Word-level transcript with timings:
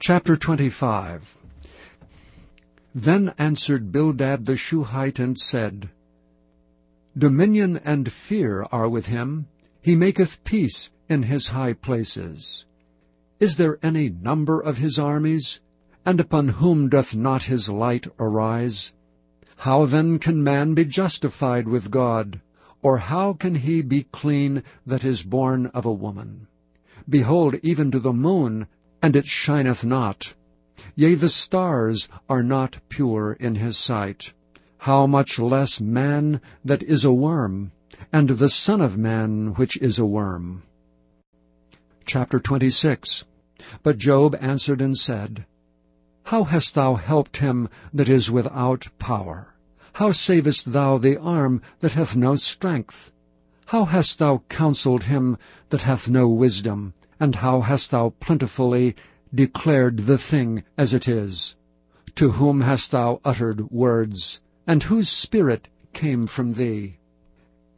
Chapter 0.00 0.36
25 0.36 1.36
Then 2.94 3.34
answered 3.36 3.90
Bildad 3.90 4.46
the 4.46 4.56
Shuhite 4.56 5.18
and 5.18 5.36
said, 5.36 5.90
Dominion 7.18 7.80
and 7.84 8.10
fear 8.10 8.64
are 8.70 8.88
with 8.88 9.06
him. 9.06 9.46
He 9.82 9.96
maketh 9.96 10.44
peace 10.44 10.90
in 11.08 11.24
his 11.24 11.48
high 11.48 11.72
places. 11.72 12.64
Is 13.40 13.56
there 13.56 13.80
any 13.82 14.08
number 14.08 14.60
of 14.60 14.78
his 14.78 15.00
armies? 15.00 15.60
And 16.06 16.20
upon 16.20 16.46
whom 16.46 16.88
doth 16.88 17.16
not 17.16 17.42
his 17.42 17.68
light 17.68 18.06
arise? 18.20 18.92
How 19.56 19.84
then 19.84 20.20
can 20.20 20.44
man 20.44 20.74
be 20.74 20.84
justified 20.84 21.66
with 21.66 21.90
God? 21.90 22.40
Or 22.82 22.98
how 22.98 23.32
can 23.32 23.56
he 23.56 23.82
be 23.82 24.04
clean 24.04 24.62
that 24.86 25.04
is 25.04 25.24
born 25.24 25.66
of 25.66 25.86
a 25.86 25.92
woman? 25.92 26.46
Behold, 27.08 27.56
even 27.64 27.90
to 27.90 27.98
the 27.98 28.12
moon 28.12 28.68
and 29.02 29.14
it 29.14 29.26
shineth 29.26 29.84
not. 29.84 30.34
Yea, 30.94 31.14
the 31.14 31.28
stars 31.28 32.08
are 32.28 32.42
not 32.42 32.78
pure 32.88 33.32
in 33.32 33.54
his 33.54 33.76
sight. 33.76 34.32
How 34.78 35.06
much 35.06 35.38
less 35.38 35.80
man 35.80 36.40
that 36.64 36.82
is 36.82 37.04
a 37.04 37.12
worm, 37.12 37.72
and 38.12 38.28
the 38.28 38.48
Son 38.48 38.80
of 38.80 38.96
Man 38.96 39.54
which 39.54 39.76
is 39.76 39.98
a 39.98 40.06
worm. 40.06 40.62
Chapter 42.06 42.40
26 42.40 43.24
But 43.82 43.98
Job 43.98 44.36
answered 44.40 44.80
and 44.80 44.96
said, 44.96 45.46
How 46.24 46.44
hast 46.44 46.74
thou 46.74 46.94
helped 46.94 47.38
him 47.38 47.68
that 47.92 48.08
is 48.08 48.30
without 48.30 48.88
power? 48.98 49.54
How 49.92 50.12
savest 50.12 50.72
thou 50.72 50.98
the 50.98 51.20
arm 51.20 51.60
that 51.80 51.92
hath 51.92 52.16
no 52.16 52.36
strength? 52.36 53.10
How 53.66 53.84
hast 53.84 54.20
thou 54.20 54.42
counselled 54.48 55.04
him 55.04 55.38
that 55.68 55.82
hath 55.82 56.08
no 56.08 56.28
wisdom? 56.28 56.94
And 57.20 57.34
how 57.34 57.60
hast 57.60 57.90
thou 57.90 58.10
plentifully 58.20 58.94
declared 59.34 59.96
the 59.96 60.16
thing 60.16 60.62
as 60.76 60.94
it 60.94 61.08
is? 61.08 61.56
To 62.14 62.30
whom 62.30 62.60
hast 62.60 62.92
thou 62.92 63.20
uttered 63.24 63.72
words, 63.72 64.40
and 64.68 64.82
whose 64.84 65.08
spirit 65.08 65.68
came 65.92 66.28
from 66.28 66.52
thee? 66.52 66.96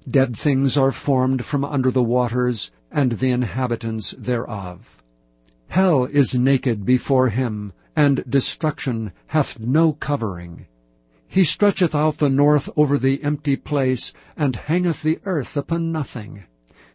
Dead 0.07 0.37
things 0.37 0.77
are 0.77 0.93
formed 0.93 1.45
from 1.45 1.65
under 1.65 1.91
the 1.91 2.03
waters, 2.03 2.71
and 2.91 3.13
the 3.13 3.31
inhabitants 3.31 4.15
thereof. 4.19 5.03
Hell 5.69 6.05
is 6.05 6.35
naked 6.35 6.85
before 6.85 7.29
him, 7.31 7.73
and 7.97 8.25
destruction 8.29 9.13
hath 9.27 9.59
no 9.59 9.93
covering. 9.93 10.67
He 11.27 11.45
stretcheth 11.45 11.95
out 11.95 12.19
the 12.19 12.29
north 12.29 12.69
over 12.77 12.99
the 12.99 13.23
empty 13.23 13.57
place, 13.57 14.13
and 14.37 14.57
hangeth 14.57 15.03
the 15.03 15.19
earth 15.25 15.57
upon 15.57 15.93
nothing. 15.93 16.45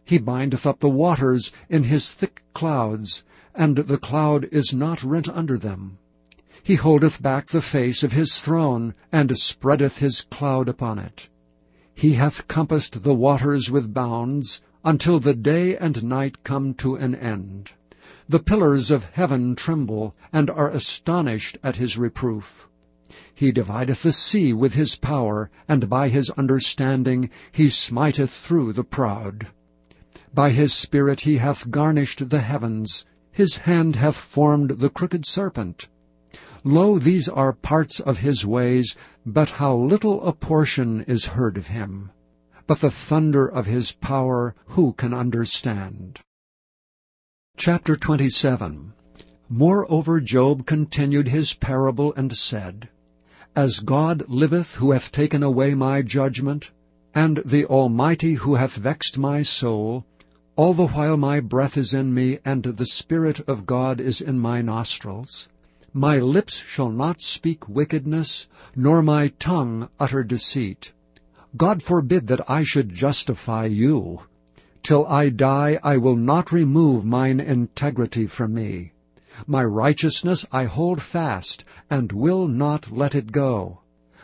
He 0.08 0.18
bindeth 0.18 0.66
up 0.66 0.78
the 0.78 0.88
waters 0.88 1.50
in 1.68 1.82
his 1.82 2.12
thick 2.14 2.44
clouds, 2.54 3.24
and 3.56 3.74
the 3.76 3.98
cloud 3.98 4.44
is 4.52 4.72
not 4.72 5.02
rent 5.02 5.28
under 5.28 5.58
them. 5.58 5.98
He 6.62 6.76
holdeth 6.76 7.20
back 7.20 7.48
the 7.48 7.60
face 7.60 8.04
of 8.04 8.12
his 8.12 8.40
throne, 8.40 8.94
and 9.10 9.36
spreadeth 9.36 9.98
his 9.98 10.20
cloud 10.20 10.68
upon 10.68 11.00
it. 11.00 11.28
He 11.92 12.12
hath 12.12 12.46
compassed 12.46 13.02
the 13.02 13.16
waters 13.16 13.68
with 13.68 13.92
bounds, 13.92 14.62
until 14.84 15.18
the 15.18 15.34
day 15.34 15.76
and 15.76 16.04
night 16.04 16.44
come 16.44 16.74
to 16.74 16.94
an 16.94 17.16
end. 17.16 17.72
The 18.28 18.38
pillars 18.38 18.92
of 18.92 19.06
heaven 19.06 19.56
tremble, 19.56 20.14
and 20.32 20.48
are 20.50 20.70
astonished 20.70 21.58
at 21.64 21.74
his 21.74 21.98
reproof. 21.98 22.68
He 23.34 23.50
divideth 23.50 24.04
the 24.04 24.12
sea 24.12 24.52
with 24.52 24.74
his 24.74 24.94
power, 24.94 25.50
and 25.66 25.90
by 25.90 26.10
his 26.10 26.30
understanding 26.30 27.28
he 27.50 27.68
smiteth 27.68 28.30
through 28.30 28.72
the 28.74 28.84
proud. 28.84 29.48
By 30.36 30.50
his 30.50 30.74
Spirit 30.74 31.22
he 31.22 31.38
hath 31.38 31.70
garnished 31.70 32.28
the 32.28 32.42
heavens, 32.42 33.06
his 33.32 33.56
hand 33.56 33.96
hath 33.96 34.18
formed 34.18 34.68
the 34.68 34.90
crooked 34.90 35.24
serpent. 35.24 35.88
Lo, 36.62 36.98
these 36.98 37.26
are 37.26 37.54
parts 37.54 38.00
of 38.00 38.18
his 38.18 38.44
ways, 38.44 38.96
but 39.24 39.48
how 39.48 39.74
little 39.74 40.22
a 40.22 40.34
portion 40.34 41.00
is 41.04 41.24
heard 41.24 41.56
of 41.56 41.68
him. 41.68 42.10
But 42.66 42.82
the 42.82 42.90
thunder 42.90 43.46
of 43.46 43.64
his 43.64 43.92
power 43.92 44.54
who 44.66 44.92
can 44.92 45.14
understand? 45.14 46.20
Chapter 47.56 47.96
27 47.96 48.92
Moreover 49.48 50.20
Job 50.20 50.66
continued 50.66 51.28
his 51.28 51.54
parable 51.54 52.12
and 52.12 52.36
said, 52.36 52.90
As 53.56 53.80
God 53.80 54.28
liveth 54.28 54.74
who 54.74 54.90
hath 54.90 55.12
taken 55.12 55.42
away 55.42 55.72
my 55.72 56.02
judgment, 56.02 56.70
and 57.14 57.40
the 57.46 57.64
Almighty 57.64 58.34
who 58.34 58.56
hath 58.56 58.76
vexed 58.76 59.16
my 59.16 59.40
soul, 59.40 60.04
all 60.56 60.72
the 60.72 60.86
while 60.86 61.18
my 61.18 61.38
breath 61.38 61.76
is 61.76 61.92
in 61.92 62.14
me, 62.14 62.38
and 62.42 62.62
the 62.62 62.86
Spirit 62.86 63.40
of 63.46 63.66
God 63.66 64.00
is 64.00 64.22
in 64.22 64.38
my 64.38 64.62
nostrils. 64.62 65.50
My 65.92 66.18
lips 66.18 66.56
shall 66.56 66.90
not 66.90 67.20
speak 67.20 67.68
wickedness, 67.68 68.46
nor 68.74 69.02
my 69.02 69.28
tongue 69.38 69.90
utter 70.00 70.24
deceit. 70.24 70.92
God 71.54 71.82
forbid 71.82 72.28
that 72.28 72.50
I 72.50 72.62
should 72.62 72.94
justify 72.94 73.66
you. 73.66 74.20
Till 74.82 75.06
I 75.06 75.28
die 75.28 75.78
I 75.82 75.98
will 75.98 76.16
not 76.16 76.52
remove 76.52 77.04
mine 77.04 77.38
integrity 77.38 78.26
from 78.26 78.54
me. 78.54 78.92
My 79.46 79.62
righteousness 79.62 80.46
I 80.50 80.64
hold 80.64 81.02
fast, 81.02 81.64
and 81.90 82.12
will 82.12 82.48
not 82.48 82.90
let 82.90 83.14
it 83.14 83.30
go. 83.30 83.80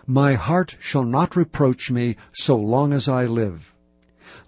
My 0.07 0.33
heart 0.33 0.77
shall 0.81 1.05
not 1.05 1.37
reproach 1.37 1.91
me 1.91 2.17
so 2.33 2.57
long 2.57 2.95
as 2.95 3.07
I 3.07 3.27
live. 3.27 3.72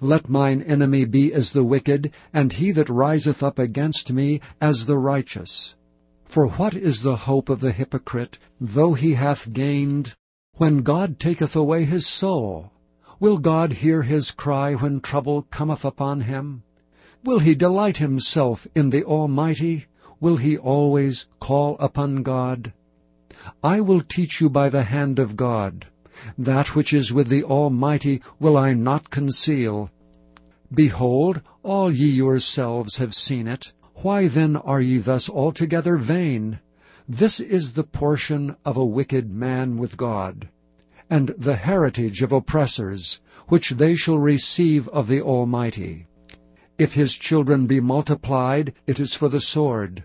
Let 0.01 0.29
mine 0.29 0.63
enemy 0.63 1.05
be 1.05 1.33
as 1.33 1.51
the 1.51 1.63
wicked, 1.63 2.13
and 2.33 2.53
he 2.53 2.73
that 2.73 2.89
riseth 2.89 3.43
up 3.43 3.59
against 3.59 4.13
me 4.13 4.41
as 4.61 4.87
the 4.87 4.99
righteous. 4.99 5.75
For 6.25 6.49
what 6.49 6.75
is 6.75 7.03
the 7.03 7.17
hope 7.17 7.49
of 7.49 7.61
the 7.61 7.73
hypocrite, 7.73 8.39
though 8.61 8.95
he 8.95 9.15
hath 9.15 9.53
gained, 9.53 10.15
when 10.57 10.83
God 10.83 11.21
taketh 11.21 11.55
away 11.55 11.85
his 11.85 12.07
soul? 12.07 12.73
Will 13.21 13.39
God 13.39 13.73
hear 13.73 14.03
his 14.03 14.33
cry 14.33 14.75
when 14.75 15.01
trouble 15.01 15.43
cometh 15.43 15.85
upon 15.85 16.23
him? 16.23 16.65
Will 17.23 17.39
he 17.39 17.55
delight 17.55 17.97
himself 17.99 18.67
in 18.75 18.91
the 18.91 19.05
Almighty? 19.05 19.87
Will 20.21 20.37
he 20.37 20.59
always 20.59 21.27
call 21.41 21.77
upon 21.79 22.23
God? 22.23 22.73
I 23.63 23.81
will 23.81 24.01
teach 24.01 24.41
you 24.41 24.51
by 24.51 24.69
the 24.71 24.83
hand 24.83 25.19
of 25.19 25.37
God. 25.37 25.87
That 26.39 26.77
which 26.77 26.93
is 26.93 27.13
with 27.13 27.27
the 27.27 27.43
Almighty 27.43 28.23
will 28.39 28.57
I 28.57 28.73
not 28.73 29.11
conceal. 29.11 29.91
Behold, 30.73 31.43
all 31.65 31.91
ye 31.91 32.09
yourselves 32.09 32.99
have 32.99 33.15
seen 33.15 33.49
it. 33.49 33.73
Why 33.97 34.29
then 34.29 34.55
are 34.55 34.81
ye 34.81 34.99
thus 34.99 35.29
altogether 35.29 35.97
vain? 35.97 36.61
This 37.09 37.41
is 37.41 37.73
the 37.73 37.83
portion 37.83 38.55
of 38.65 38.77
a 38.77 38.85
wicked 38.85 39.29
man 39.29 39.77
with 39.77 39.97
God, 39.97 40.49
and 41.11 41.35
the 41.37 41.57
heritage 41.57 42.23
of 42.23 42.33
oppressors, 42.33 43.21
which 43.49 43.71
they 43.71 43.95
shall 43.95 44.19
receive 44.19 44.89
of 44.89 45.09
the 45.09 45.21
Almighty. 45.21 46.07
If 46.79 46.95
his 46.95 47.17
children 47.17 47.67
be 47.67 47.81
multiplied, 47.81 48.73
it 48.87 49.01
is 49.01 49.15
for 49.15 49.29
the 49.29 49.41
sword, 49.41 50.05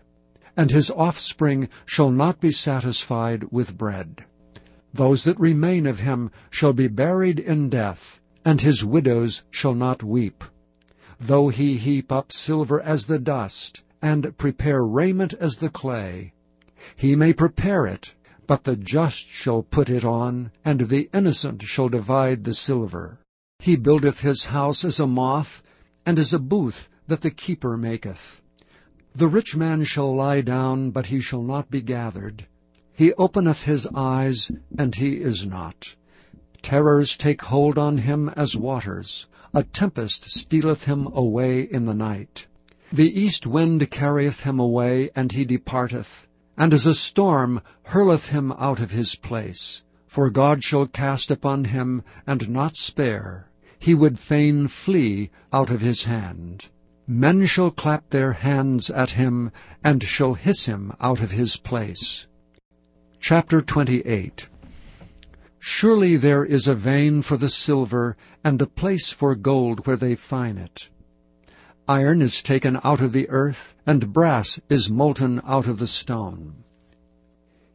and 0.57 0.71
his 0.71 0.91
offspring 0.91 1.69
shall 1.85 2.11
not 2.11 2.39
be 2.39 2.51
satisfied 2.51 3.45
with 3.51 3.77
bread. 3.77 4.25
Those 4.93 5.23
that 5.25 5.39
remain 5.39 5.85
of 5.85 5.99
him 5.99 6.31
shall 6.49 6.73
be 6.73 6.87
buried 6.87 7.39
in 7.39 7.69
death, 7.69 8.19
and 8.43 8.59
his 8.59 8.83
widows 8.83 9.43
shall 9.51 9.75
not 9.75 10.03
weep 10.03 10.43
though 11.19 11.49
he 11.49 11.75
heap 11.75 12.11
up 12.13 12.31
silver 12.31 12.79
as 12.81 13.05
the 13.05 13.19
dust, 13.19 13.83
and 14.01 14.37
prepare 14.37 14.81
raiment 14.83 15.33
as 15.33 15.57
the 15.57 15.69
clay. 15.69 16.33
He 16.95 17.15
may 17.15 17.33
prepare 17.33 17.85
it, 17.85 18.13
but 18.47 18.63
the 18.63 18.77
just 18.77 19.27
shall 19.27 19.61
put 19.61 19.89
it 19.89 20.05
on, 20.05 20.51
and 20.63 20.87
the 20.87 21.09
innocent 21.13 21.61
shall 21.63 21.89
divide 21.89 22.43
the 22.43 22.53
silver. 22.53 23.19
He 23.59 23.75
buildeth 23.75 24.21
his 24.21 24.45
house 24.45 24.85
as 24.85 25.01
a 25.01 25.07
moth, 25.07 25.61
and 26.05 26.17
as 26.17 26.33
a 26.33 26.39
booth 26.39 26.87
that 27.07 27.19
the 27.21 27.31
keeper 27.31 27.75
maketh. 27.75 28.41
The 29.13 29.27
rich 29.27 29.57
man 29.57 29.83
shall 29.83 30.15
lie 30.15 30.41
down, 30.41 30.91
but 30.91 31.07
he 31.07 31.19
shall 31.19 31.43
not 31.43 31.69
be 31.69 31.81
gathered. 31.81 32.47
He 32.99 33.13
openeth 33.13 33.63
his 33.63 33.87
eyes, 33.95 34.51
and 34.77 34.93
he 34.93 35.21
is 35.21 35.45
not. 35.45 35.95
Terrors 36.61 37.15
take 37.15 37.41
hold 37.43 37.77
on 37.77 37.97
him 37.97 38.27
as 38.35 38.57
waters. 38.57 39.25
A 39.53 39.63
tempest 39.63 40.29
stealeth 40.29 40.83
him 40.83 41.07
away 41.13 41.61
in 41.61 41.85
the 41.85 41.93
night. 41.93 42.45
The 42.91 43.07
east 43.17 43.47
wind 43.47 43.89
carrieth 43.89 44.41
him 44.41 44.59
away, 44.59 45.11
and 45.15 45.31
he 45.31 45.45
departeth, 45.45 46.27
and 46.57 46.73
as 46.73 46.85
a 46.85 46.93
storm 46.93 47.61
hurleth 47.83 48.27
him 48.27 48.51
out 48.51 48.81
of 48.81 48.91
his 48.91 49.15
place. 49.15 49.81
For 50.05 50.29
God 50.29 50.61
shall 50.61 50.85
cast 50.85 51.31
upon 51.31 51.63
him, 51.63 52.03
and 52.27 52.49
not 52.49 52.75
spare. 52.75 53.47
He 53.79 53.95
would 53.95 54.19
fain 54.19 54.67
flee 54.67 55.29
out 55.53 55.69
of 55.69 55.79
his 55.79 56.03
hand. 56.03 56.65
Men 57.07 57.45
shall 57.45 57.71
clap 57.71 58.09
their 58.09 58.33
hands 58.33 58.89
at 58.89 59.11
him, 59.11 59.51
and 59.85 60.03
shall 60.03 60.33
hiss 60.33 60.65
him 60.65 60.91
out 60.99 61.21
of 61.21 61.31
his 61.31 61.55
place. 61.55 62.25
Chapter 63.21 63.61
28 63.61 64.47
Surely 65.59 66.15
there 66.15 66.45
is 66.45 66.67
a 66.67 66.73
vein 66.73 67.21
for 67.21 67.35
the 67.35 67.49
silver, 67.49 68.15
and 68.45 68.61
a 68.61 68.65
place 68.65 69.11
for 69.11 69.35
gold 69.35 69.85
where 69.85 69.97
they 69.97 70.15
fine 70.15 70.57
it. 70.57 70.89
Iron 71.85 72.21
is 72.21 72.41
taken 72.41 72.79
out 72.81 73.01
of 73.01 73.11
the 73.11 73.29
earth, 73.29 73.75
and 73.85 74.13
brass 74.13 74.57
is 74.69 74.89
molten 74.89 75.41
out 75.45 75.67
of 75.67 75.79
the 75.79 75.85
stone. 75.85 76.63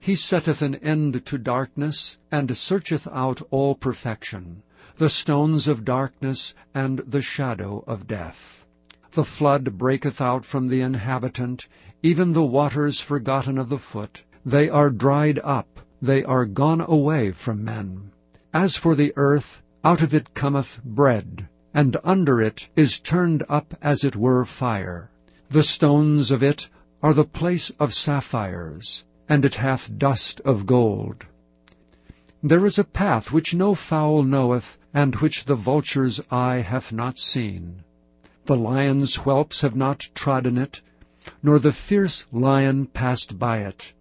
He 0.01 0.17
setteth 0.17 0.63
an 0.63 0.77
end 0.77 1.27
to 1.27 1.37
darkness, 1.37 2.17
and 2.33 2.57
searcheth 2.57 3.07
out 3.09 3.43
all 3.51 3.75
perfection, 3.75 4.63
the 4.97 5.11
stones 5.11 5.69
of 5.69 5.85
darkness 5.85 6.55
and 6.73 7.01
the 7.01 7.23
shadow 7.23 7.85
of 7.87 8.09
death. 8.09 8.67
The 9.13 9.27
flood 9.27 9.77
breaketh 9.77 10.23
out 10.23 10.47
from 10.47 10.69
the 10.69 10.81
inhabitant, 10.81 11.69
even 12.03 12.33
the 12.33 12.43
waters 12.43 13.03
forgotten 13.03 13.59
of 13.59 13.69
the 13.69 13.79
foot. 13.79 14.23
They 14.47 14.69
are 14.69 14.91
dried 14.91 15.41
up, 15.43 15.81
they 16.03 16.23
are 16.23 16.45
gone 16.45 16.83
away 16.83 17.33
from 17.33 17.65
men. 17.65 18.11
As 18.53 18.77
for 18.77 18.95
the 18.95 19.15
earth, 19.17 19.63
out 19.83 20.03
of 20.03 20.13
it 20.13 20.35
cometh 20.35 20.83
bread, 20.85 21.49
and 21.73 21.97
under 22.05 22.43
it 22.43 22.69
is 22.77 23.01
turned 23.01 23.43
up 23.49 23.75
as 23.81 24.05
it 24.05 24.17
were 24.17 24.45
fire. 24.45 25.11
The 25.49 25.63
stones 25.63 26.31
of 26.31 26.43
it 26.43 26.69
are 27.03 27.15
the 27.15 27.25
place 27.25 27.71
of 27.81 27.95
sapphires, 27.95 29.05
and 29.31 29.47
it 29.47 29.55
hath 29.55 29.97
dust 29.97 30.43
of 30.43 30.67
gold. 30.67 31.25
There 32.43 32.67
is 32.67 32.79
a 32.79 32.85
path 32.85 33.33
which 33.33 33.55
no 33.55 33.75
fowl 33.75 34.23
knoweth, 34.23 34.77
and 34.93 35.17
which 35.17 35.47
the 35.47 35.57
vulture's 35.57 36.21
eye 36.31 36.59
hath 36.59 36.93
not 36.93 37.17
seen. 37.17 37.83
The 38.45 38.57
lion's 38.57 39.15
whelps 39.17 39.63
have 39.63 39.75
not 39.75 40.07
trodden 40.15 40.59
it, 40.59 40.83
nor 41.43 41.59
the 41.59 41.73
fierce 41.73 42.27
lion 42.31 42.85
passed 42.85 43.39
by 43.39 43.61
it. 43.61 43.94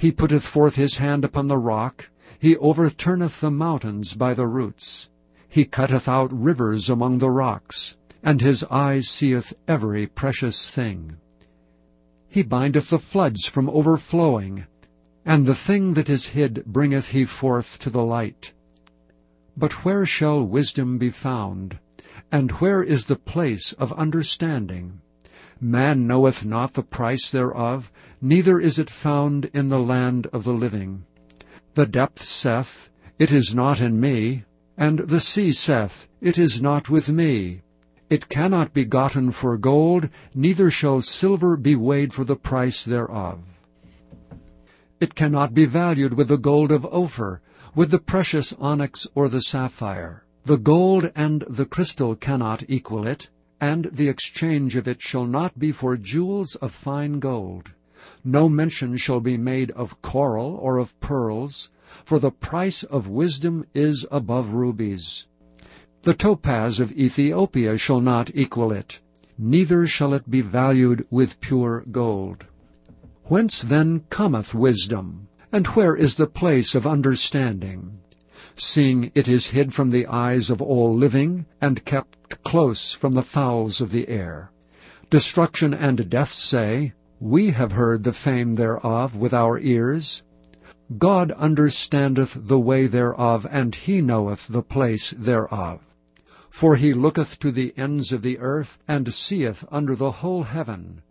He 0.00 0.12
putteth 0.12 0.46
forth 0.46 0.76
his 0.76 0.96
hand 0.96 1.26
upon 1.26 1.46
the 1.46 1.58
rock, 1.58 2.08
he 2.38 2.56
overturneth 2.56 3.42
the 3.42 3.50
mountains 3.50 4.14
by 4.14 4.32
the 4.32 4.46
roots. 4.46 5.10
He 5.46 5.66
cutteth 5.66 6.08
out 6.08 6.32
rivers 6.32 6.88
among 6.88 7.18
the 7.18 7.28
rocks, 7.28 7.98
and 8.22 8.40
his 8.40 8.64
eye 8.70 9.00
seeth 9.00 9.52
every 9.68 10.06
precious 10.06 10.70
thing. 10.74 11.16
He 12.28 12.42
bindeth 12.42 12.88
the 12.88 12.98
floods 12.98 13.44
from 13.44 13.68
overflowing, 13.68 14.64
and 15.26 15.44
the 15.44 15.54
thing 15.54 15.92
that 15.92 16.08
is 16.08 16.24
hid 16.24 16.64
bringeth 16.64 17.08
he 17.08 17.26
forth 17.26 17.78
to 17.80 17.90
the 17.90 18.02
light. 18.02 18.54
But 19.54 19.84
where 19.84 20.06
shall 20.06 20.42
wisdom 20.42 20.96
be 20.96 21.10
found? 21.10 21.78
And 22.32 22.52
where 22.52 22.82
is 22.82 23.04
the 23.04 23.16
place 23.16 23.74
of 23.74 23.92
understanding? 23.92 25.02
Man 25.62 26.06
knoweth 26.06 26.46
not 26.46 26.72
the 26.72 26.82
price 26.82 27.30
thereof, 27.30 27.92
neither 28.22 28.58
is 28.58 28.78
it 28.78 28.88
found 28.88 29.50
in 29.52 29.68
the 29.68 29.78
land 29.78 30.26
of 30.28 30.44
the 30.44 30.54
living. 30.54 31.04
The 31.74 31.84
depth 31.84 32.24
saith, 32.24 32.88
It 33.18 33.30
is 33.30 33.54
not 33.54 33.78
in 33.78 34.00
me, 34.00 34.44
and 34.78 35.00
the 35.00 35.20
sea 35.20 35.52
saith, 35.52 36.08
It 36.22 36.38
is 36.38 36.62
not 36.62 36.88
with 36.88 37.10
me. 37.10 37.60
It 38.08 38.30
cannot 38.30 38.72
be 38.72 38.86
gotten 38.86 39.32
for 39.32 39.58
gold, 39.58 40.08
neither 40.34 40.70
shall 40.70 41.02
silver 41.02 41.58
be 41.58 41.76
weighed 41.76 42.14
for 42.14 42.24
the 42.24 42.36
price 42.36 42.82
thereof. 42.82 43.40
It 44.98 45.14
cannot 45.14 45.52
be 45.52 45.66
valued 45.66 46.14
with 46.14 46.28
the 46.28 46.38
gold 46.38 46.72
of 46.72 46.86
Ophir, 46.86 47.42
with 47.74 47.90
the 47.90 47.98
precious 47.98 48.54
onyx 48.54 49.06
or 49.14 49.28
the 49.28 49.42
sapphire. 49.42 50.24
The 50.46 50.56
gold 50.56 51.12
and 51.14 51.44
the 51.50 51.66
crystal 51.66 52.16
cannot 52.16 52.64
equal 52.66 53.06
it, 53.06 53.28
and 53.60 53.88
the 53.92 54.08
exchange 54.08 54.74
of 54.76 54.88
it 54.88 55.02
shall 55.02 55.26
not 55.26 55.58
be 55.58 55.70
for 55.70 55.96
jewels 55.96 56.54
of 56.56 56.72
fine 56.72 57.18
gold. 57.18 57.70
No 58.24 58.48
mention 58.48 58.96
shall 58.96 59.20
be 59.20 59.36
made 59.36 59.70
of 59.72 60.00
coral 60.00 60.58
or 60.62 60.78
of 60.78 60.98
pearls, 61.00 61.70
for 62.04 62.18
the 62.18 62.30
price 62.30 62.82
of 62.82 63.08
wisdom 63.08 63.66
is 63.74 64.06
above 64.10 64.52
rubies. 64.52 65.26
The 66.02 66.14
topaz 66.14 66.80
of 66.80 66.92
Ethiopia 66.92 67.76
shall 67.76 68.00
not 68.00 68.30
equal 68.34 68.72
it, 68.72 69.00
neither 69.36 69.86
shall 69.86 70.14
it 70.14 70.30
be 70.30 70.40
valued 70.40 71.06
with 71.10 71.40
pure 71.40 71.84
gold. 71.90 72.46
Whence 73.24 73.62
then 73.62 74.04
cometh 74.08 74.54
wisdom? 74.54 75.28
And 75.52 75.66
where 75.68 75.94
is 75.94 76.14
the 76.14 76.26
place 76.26 76.74
of 76.74 76.86
understanding? 76.86 78.00
seeing 78.56 79.10
it 79.14 79.26
is 79.28 79.46
hid 79.46 79.72
from 79.72 79.90
the 79.90 80.06
eyes 80.06 80.50
of 80.50 80.60
all 80.60 80.94
living, 80.94 81.46
and 81.60 81.84
kept 81.84 82.19
close 82.50 82.90
from 82.90 83.12
the 83.12 83.22
fowls 83.22 83.80
of 83.80 83.92
the 83.92 84.08
air. 84.08 84.50
Destruction 85.08 85.72
and 85.72 86.10
death 86.10 86.32
say, 86.32 86.92
We 87.20 87.50
have 87.50 87.70
heard 87.70 88.02
the 88.02 88.12
fame 88.12 88.56
thereof 88.56 89.14
with 89.14 89.32
our 89.32 89.56
ears. 89.60 90.24
God 90.98 91.30
understandeth 91.30 92.36
the 92.36 92.58
way 92.58 92.88
thereof, 92.88 93.46
and 93.48 93.72
he 93.72 94.00
knoweth 94.00 94.48
the 94.48 94.64
place 94.64 95.14
thereof. 95.16 95.78
For 96.50 96.74
he 96.74 96.92
looketh 96.92 97.38
to 97.38 97.52
the 97.52 97.72
ends 97.76 98.12
of 98.12 98.22
the 98.22 98.40
earth, 98.40 98.78
and 98.88 99.14
seeth 99.14 99.64
under 99.70 99.94
the 99.94 100.10
whole 100.10 100.42
heaven, 100.42 101.02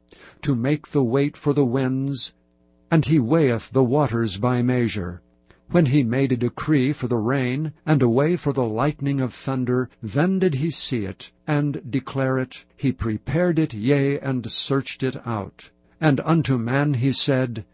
to 0.42 0.54
make 0.56 0.90
the 0.90 1.06
weight 1.06 1.38
for 1.38 1.54
the 1.54 1.64
winds, 1.64 2.34
and 2.92 3.06
he 3.06 3.18
weigheth 3.18 3.70
the 3.72 3.86
waters 3.86 4.36
by 4.36 4.62
measure. 4.62 5.22
When 5.72 5.86
he 5.86 6.02
made 6.02 6.32
a 6.32 6.38
decree 6.38 6.94
for 6.94 7.08
the 7.08 7.18
rain, 7.18 7.74
and 7.86 8.02
a 8.02 8.10
way 8.10 8.36
for 8.38 8.54
the 8.54 8.68
lightning 8.68 9.22
of 9.22 9.36
thunder, 9.36 9.88
then 10.02 10.40
did 10.40 10.56
he 10.56 10.72
see 10.72 11.06
it, 11.06 11.32
and 11.46 11.80
declare 11.92 12.40
it. 12.40 12.66
He 12.76 12.92
prepared 12.92 13.60
it, 13.60 13.76
yea, 13.76 14.20
and 14.20 14.50
searched 14.50 15.04
it 15.04 15.28
out. 15.28 15.70
And 16.02 16.22
unto 16.22 16.58
man 16.58 16.96
he 16.96 17.12
said, 17.12 17.66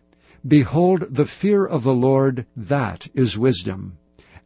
Behold, 0.46 1.08
the 1.10 1.26
fear 1.26 1.66
of 1.66 1.84
the 1.84 1.96
Lord, 1.96 2.46
that 2.58 3.08
is 3.14 3.38
wisdom, 3.38 3.98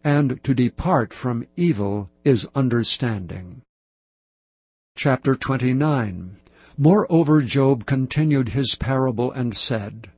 and 0.03 0.43
to 0.43 0.53
depart 0.53 1.11
from 1.11 1.47
evil 1.57 2.11
is 2.23 2.47
understanding. 2.53 3.63
Chapter 4.95 5.35
29 5.35 6.37
Moreover 6.77 7.41
Job 7.41 7.85
continued 7.87 8.49
his 8.49 8.75
parable 8.75 9.31
and 9.31 9.55
said, 9.55 10.11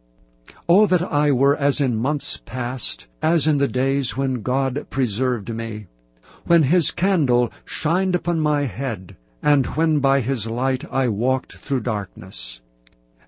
O 0.73 0.85
that 0.88 1.03
I 1.12 1.33
were 1.33 1.57
as 1.57 1.81
in 1.81 1.97
months 1.97 2.38
past, 2.45 3.06
as 3.21 3.45
in 3.45 3.57
the 3.57 3.68
days 3.68 4.15
when 4.15 4.41
God 4.41 4.88
preserved 4.89 5.53
me, 5.53 5.88
when 6.45 6.63
his 6.63 6.91
candle 6.91 7.51
shined 7.65 8.15
upon 8.15 8.39
my 8.39 8.62
head, 8.62 9.18
and 9.44 9.65
when 9.75 10.00
by 10.00 10.21
his 10.21 10.47
light 10.47 10.85
I 10.89 11.09
walked 11.09 11.57
through 11.57 11.81
darkness. 11.81 12.62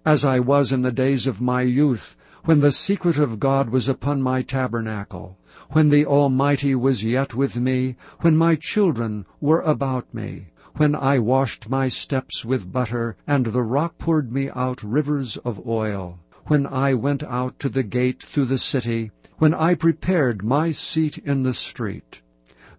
As 0.06 0.24
I 0.24 0.40
was 0.40 0.72
in 0.72 0.84
the 0.84 0.92
days 0.94 1.28
of 1.28 1.42
my 1.42 1.64
youth, 1.64 2.16
when 2.46 2.62
the 2.62 2.72
secret 2.72 3.18
of 3.20 3.42
God 3.42 3.72
was 3.72 3.90
upon 3.90 4.22
my 4.22 4.42
tabernacle, 4.42 5.38
when 5.72 5.90
the 5.90 6.06
Almighty 6.06 6.76
was 6.76 7.04
yet 7.04 7.34
with 7.36 7.58
me, 7.58 7.98
when 8.22 8.38
my 8.38 8.56
children 8.56 9.26
were 9.42 9.60
about 9.60 10.14
me, 10.14 10.48
when 10.78 10.96
I 10.96 11.20
washed 11.20 11.70
my 11.70 11.90
steps 11.90 12.46
with 12.46 12.72
butter, 12.72 13.18
and 13.28 13.48
the 13.48 13.64
rock 13.64 13.98
poured 13.98 14.32
me 14.32 14.50
out 14.50 14.82
rivers 14.82 15.36
of 15.36 15.68
oil, 15.68 16.20
when 16.46 16.68
I 16.68 16.94
went 16.94 17.24
out 17.24 17.58
to 17.60 17.70
the 17.70 17.84
gate 17.84 18.22
through 18.22 18.46
the 18.46 18.58
city, 18.58 19.12
when 19.38 19.54
I 19.54 19.76
prepared 19.76 20.44
my 20.44 20.72
seat 20.72 21.18
in 21.18 21.44
the 21.44 21.54
street. 21.54 22.22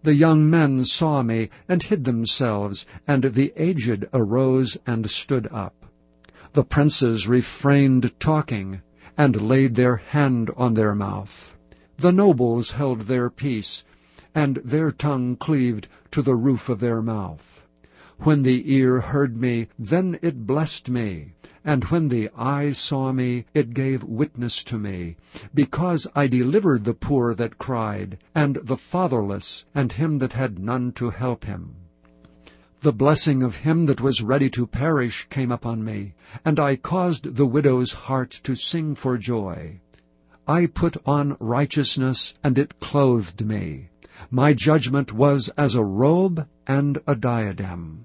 The 0.02 0.14
young 0.14 0.50
men 0.50 0.84
saw 0.84 1.22
me 1.22 1.48
and 1.66 1.82
hid 1.82 2.04
themselves, 2.04 2.84
and 3.06 3.24
the 3.24 3.54
aged 3.56 4.06
arose 4.12 4.76
and 4.86 5.08
stood 5.08 5.48
up. 5.50 5.74
The 6.52 6.62
princes 6.64 7.26
refrained 7.26 8.12
talking, 8.20 8.82
and 9.16 9.48
laid 9.48 9.74
their 9.74 9.96
hand 9.96 10.50
on 10.56 10.74
their 10.74 10.94
mouth. 10.94 11.56
The 11.96 12.12
nobles 12.12 12.72
held 12.72 13.00
their 13.00 13.30
peace, 13.30 13.82
and 14.34 14.56
their 14.64 14.90
tongue 14.90 15.36
cleaved 15.36 15.88
to 16.10 16.20
the 16.20 16.36
roof 16.36 16.68
of 16.68 16.80
their 16.80 17.00
mouth. 17.00 17.62
When 18.18 18.42
the 18.42 18.74
ear 18.74 19.00
heard 19.00 19.36
me, 19.36 19.68
then 19.78 20.18
it 20.22 20.46
blessed 20.46 20.90
me. 20.90 21.32
And 21.66 21.84
when 21.84 22.08
the 22.08 22.28
eye 22.36 22.72
saw 22.72 23.10
me, 23.10 23.46
it 23.54 23.72
gave 23.72 24.04
witness 24.04 24.62
to 24.64 24.78
me, 24.78 25.16
because 25.54 26.06
I 26.14 26.26
delivered 26.26 26.84
the 26.84 26.92
poor 26.92 27.34
that 27.34 27.56
cried, 27.56 28.18
and 28.34 28.56
the 28.56 28.76
fatherless, 28.76 29.64
and 29.74 29.90
him 29.90 30.18
that 30.18 30.34
had 30.34 30.58
none 30.58 30.92
to 30.92 31.08
help 31.08 31.44
him. 31.44 31.76
The 32.82 32.92
blessing 32.92 33.42
of 33.42 33.56
him 33.56 33.86
that 33.86 34.02
was 34.02 34.20
ready 34.20 34.50
to 34.50 34.66
perish 34.66 35.26
came 35.30 35.50
upon 35.50 35.82
me, 35.82 36.12
and 36.44 36.60
I 36.60 36.76
caused 36.76 37.34
the 37.34 37.46
widow's 37.46 37.94
heart 37.94 38.40
to 38.42 38.54
sing 38.54 38.94
for 38.94 39.16
joy. 39.16 39.80
I 40.46 40.66
put 40.66 40.98
on 41.06 41.38
righteousness, 41.40 42.34
and 42.44 42.58
it 42.58 42.78
clothed 42.78 43.42
me. 43.42 43.88
My 44.30 44.52
judgment 44.52 45.14
was 45.14 45.48
as 45.56 45.74
a 45.74 45.82
robe 45.82 46.46
and 46.66 46.98
a 47.06 47.16
diadem. 47.16 48.04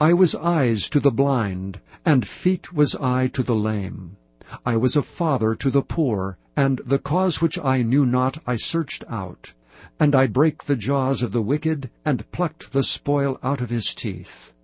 I 0.00 0.14
was 0.14 0.34
eyes 0.34 0.88
to 0.88 0.98
the 1.00 1.10
blind, 1.10 1.78
and 2.06 2.26
feet 2.26 2.72
was 2.72 2.94
I 2.94 3.26
to 3.26 3.42
the 3.42 3.54
lame. 3.54 4.16
I 4.64 4.78
was 4.78 4.96
a 4.96 5.02
father 5.02 5.54
to 5.56 5.70
the 5.70 5.82
poor, 5.82 6.38
and 6.56 6.80
the 6.86 6.98
cause 6.98 7.42
which 7.42 7.58
I 7.58 7.82
knew 7.82 8.06
not 8.06 8.38
I 8.46 8.56
searched 8.56 9.04
out. 9.10 9.52
And 10.00 10.14
I 10.14 10.26
brake 10.26 10.64
the 10.64 10.74
jaws 10.76 11.22
of 11.22 11.32
the 11.32 11.42
wicked, 11.42 11.90
and 12.02 12.30
plucked 12.32 12.72
the 12.72 12.82
spoil 12.82 13.38
out 13.42 13.60
of 13.60 13.68
his 13.68 13.94
teeth. 13.94 14.54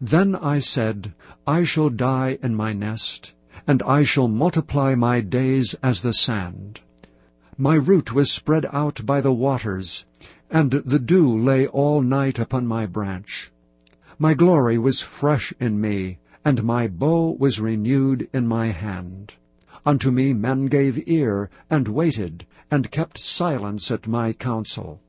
Then 0.00 0.36
I 0.36 0.60
said, 0.60 1.12
I 1.46 1.64
shall 1.64 1.90
die 1.90 2.38
in 2.40 2.54
my 2.54 2.72
nest, 2.72 3.32
and 3.66 3.82
I 3.82 4.04
shall 4.04 4.28
multiply 4.28 4.94
my 4.94 5.20
days 5.20 5.74
as 5.82 6.02
the 6.02 6.14
sand. 6.14 6.80
My 7.58 7.74
root 7.74 8.12
was 8.12 8.30
spread 8.30 8.66
out 8.72 9.04
by 9.04 9.20
the 9.20 9.32
waters, 9.32 10.04
and 10.50 10.70
the 10.70 10.98
dew 10.98 11.36
lay 11.36 11.66
all 11.66 12.00
night 12.00 12.38
upon 12.38 12.66
my 12.66 12.86
branch. 12.86 13.51
My 14.22 14.34
glory 14.34 14.78
was 14.78 15.00
fresh 15.00 15.52
in 15.58 15.80
me, 15.80 16.18
and 16.44 16.62
my 16.62 16.86
bow 16.86 17.32
was 17.40 17.58
renewed 17.58 18.28
in 18.32 18.46
my 18.46 18.68
hand. 18.68 19.34
Unto 19.84 20.12
me 20.12 20.32
men 20.32 20.66
gave 20.66 21.08
ear, 21.08 21.50
and 21.68 21.88
waited, 21.88 22.46
and 22.70 22.88
kept 22.92 23.18
silence 23.18 23.90
at 23.90 24.06
my 24.06 24.32
counsel. 24.32 25.00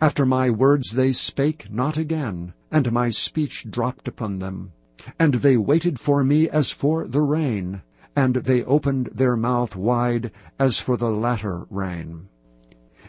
After 0.00 0.26
my 0.26 0.50
words 0.50 0.90
they 0.90 1.12
spake 1.12 1.70
not 1.70 1.96
again, 1.96 2.54
and 2.72 2.90
my 2.90 3.10
speech 3.10 3.70
dropped 3.70 4.08
upon 4.08 4.40
them. 4.40 4.72
And 5.16 5.34
they 5.34 5.56
waited 5.56 6.00
for 6.00 6.24
me 6.24 6.50
as 6.50 6.72
for 6.72 7.06
the 7.06 7.22
rain, 7.22 7.82
and 8.16 8.34
they 8.34 8.64
opened 8.64 9.10
their 9.14 9.36
mouth 9.36 9.76
wide 9.76 10.32
as 10.58 10.80
for 10.80 10.96
the 10.96 11.12
latter 11.12 11.68
rain. 11.70 12.30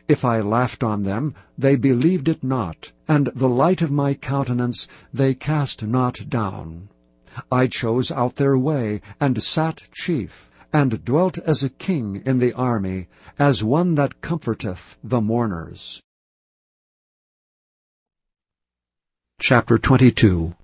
If 0.08 0.24
I 0.24 0.40
laughed 0.40 0.84
on 0.84 1.04
them, 1.04 1.34
they 1.58 1.76
believed 1.76 2.30
it 2.30 2.42
not, 2.42 2.92
and 3.10 3.28
the 3.36 3.50
light 3.50 3.82
of 3.82 3.92
my 3.92 4.14
countenance 4.14 4.88
they 5.14 5.36
cast 5.36 5.86
not 5.86 6.30
down. 6.30 6.90
I 7.52 7.68
chose 7.68 8.10
out 8.10 8.38
their 8.38 8.58
way, 8.58 9.02
and 9.20 9.44
sat 9.44 9.84
chief, 9.92 10.50
and 10.72 11.04
dwelt 11.04 11.38
as 11.40 11.64
a 11.64 11.70
king 11.70 12.22
in 12.26 12.40
the 12.40 12.54
army, 12.54 13.08
as 13.38 13.64
one 13.64 13.96
that 13.96 14.22
comforteth 14.22 14.98
the 15.04 15.20
mourners. 15.20 16.02
Chapter 19.42 19.78
22 19.78 20.56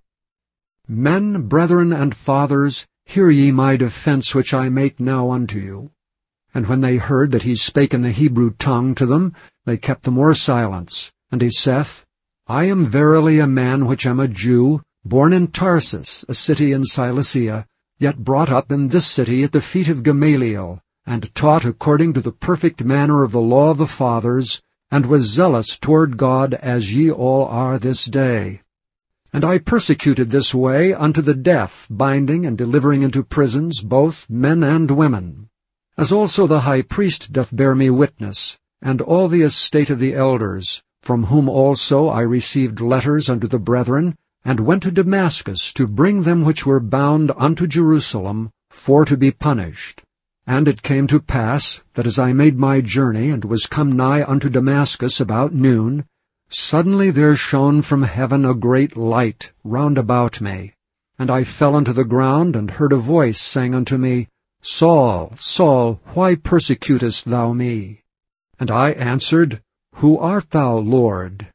Men, 0.88 1.48
brethren, 1.48 1.92
and 1.92 2.16
fathers, 2.16 2.88
hear 3.06 3.30
ye 3.30 3.52
my 3.52 3.76
defence 3.76 4.34
which 4.34 4.54
I 4.54 4.70
make 4.70 5.00
now 5.00 5.32
unto 5.32 5.60
you. 5.60 5.92
And 6.56 6.68
when 6.68 6.82
they 6.82 6.98
heard 6.98 7.32
that 7.32 7.44
he 7.44 7.56
spake 7.56 7.96
in 7.96 8.04
the 8.04 8.12
Hebrew 8.12 8.52
tongue 8.52 8.94
to 8.96 9.08
them, 9.08 9.34
they 9.66 9.78
kept 9.78 10.04
the 10.04 10.12
more 10.12 10.36
silence. 10.36 11.12
And 11.32 11.42
he 11.42 11.50
saith, 11.50 12.06
I 12.46 12.66
am 12.66 12.86
verily 12.86 13.40
a 13.40 13.48
man 13.48 13.88
which 13.88 14.06
am 14.06 14.20
a 14.20 14.28
Jew, 14.28 14.82
born 15.04 15.34
in 15.34 15.48
Tarsus, 15.48 16.24
a 16.30 16.34
city 16.34 16.72
in 16.72 16.86
Cilicia, 16.86 17.66
yet 17.98 18.24
brought 18.24 18.50
up 18.50 18.72
in 18.72 18.90
this 18.90 19.08
city 19.08 19.44
at 19.44 19.52
the 19.52 19.62
feet 19.62 19.90
of 19.90 20.04
Gamaliel, 20.04 20.80
and 21.06 21.34
taught 21.34 21.66
according 21.66 22.14
to 22.14 22.22
the 22.22 22.32
perfect 22.32 22.84
manner 22.84 23.24
of 23.24 23.32
the 23.32 23.42
law 23.42 23.72
of 23.72 23.78
the 23.78 23.88
fathers, 23.88 24.62
and 24.92 25.08
was 25.08 25.24
zealous 25.24 25.78
toward 25.80 26.18
God 26.18 26.54
as 26.54 26.94
ye 26.94 27.10
all 27.10 27.46
are 27.46 27.80
this 27.80 28.06
day. 28.06 28.62
And 29.34 29.44
I 29.44 29.58
persecuted 29.58 30.30
this 30.30 30.54
way 30.54 30.94
unto 30.94 31.24
the 31.24 31.34
death, 31.34 31.88
binding 31.90 32.46
and 32.46 32.56
delivering 32.56 33.02
into 33.02 33.24
prisons 33.24 33.82
both 33.82 34.30
men 34.30 34.62
and 34.62 34.92
women. 34.92 35.50
As 35.96 36.12
also 36.12 36.48
the 36.48 36.62
high 36.62 36.82
priest 36.82 37.32
doth 37.32 37.56
bear 37.56 37.76
me 37.76 37.92
witness, 37.92 38.58
and 38.82 39.00
all 39.00 39.28
the 39.28 39.44
estate 39.44 39.92
of 39.92 40.00
the 40.00 40.16
elders, 40.16 40.82
from 41.04 41.26
whom 41.26 41.48
also 41.48 42.08
I 42.08 42.22
received 42.22 42.82
letters 42.82 43.30
unto 43.30 43.48
the 43.48 43.60
brethren, 43.60 44.16
and 44.44 44.60
went 44.60 44.82
to 44.84 44.92
Damascus 44.92 45.72
to 45.74 45.86
bring 45.86 46.24
them 46.24 46.44
which 46.44 46.66
were 46.66 46.80
bound 46.80 47.32
unto 47.38 47.68
Jerusalem, 47.68 48.50
for 48.72 49.06
to 49.06 49.16
be 49.16 49.30
punished. 49.30 50.02
And 50.48 50.68
it 50.68 50.82
came 50.82 51.06
to 51.08 51.20
pass, 51.20 51.80
that 51.94 52.08
as 52.08 52.18
I 52.18 52.34
made 52.34 52.58
my 52.58 52.82
journey, 52.82 53.30
and 53.30 53.46
was 53.46 53.68
come 53.68 53.92
nigh 53.92 54.24
unto 54.24 54.50
Damascus 54.50 55.20
about 55.20 55.54
noon, 55.54 56.06
suddenly 56.50 57.12
there 57.12 57.36
shone 57.36 57.84
from 57.84 58.02
heaven 58.02 58.46
a 58.46 58.56
great 58.56 58.98
light 58.98 59.52
round 59.64 60.00
about 60.00 60.42
me. 60.42 60.74
And 61.20 61.30
I 61.30 61.44
fell 61.44 61.76
unto 61.76 61.94
the 61.94 62.04
ground, 62.04 62.56
and 62.56 62.72
heard 62.72 62.94
a 62.94 62.98
voice 62.98 63.40
saying 63.40 63.76
unto 63.76 63.98
me, 63.98 64.28
Saul, 64.66 65.34
Saul, 65.36 66.00
why 66.14 66.36
persecutest 66.36 67.26
thou 67.26 67.52
me? 67.52 68.02
And 68.58 68.72
I 68.72 68.92
answered, 68.92 69.62
Who 69.96 70.18
art 70.18 70.52
thou, 70.52 70.78
Lord? 70.78 71.48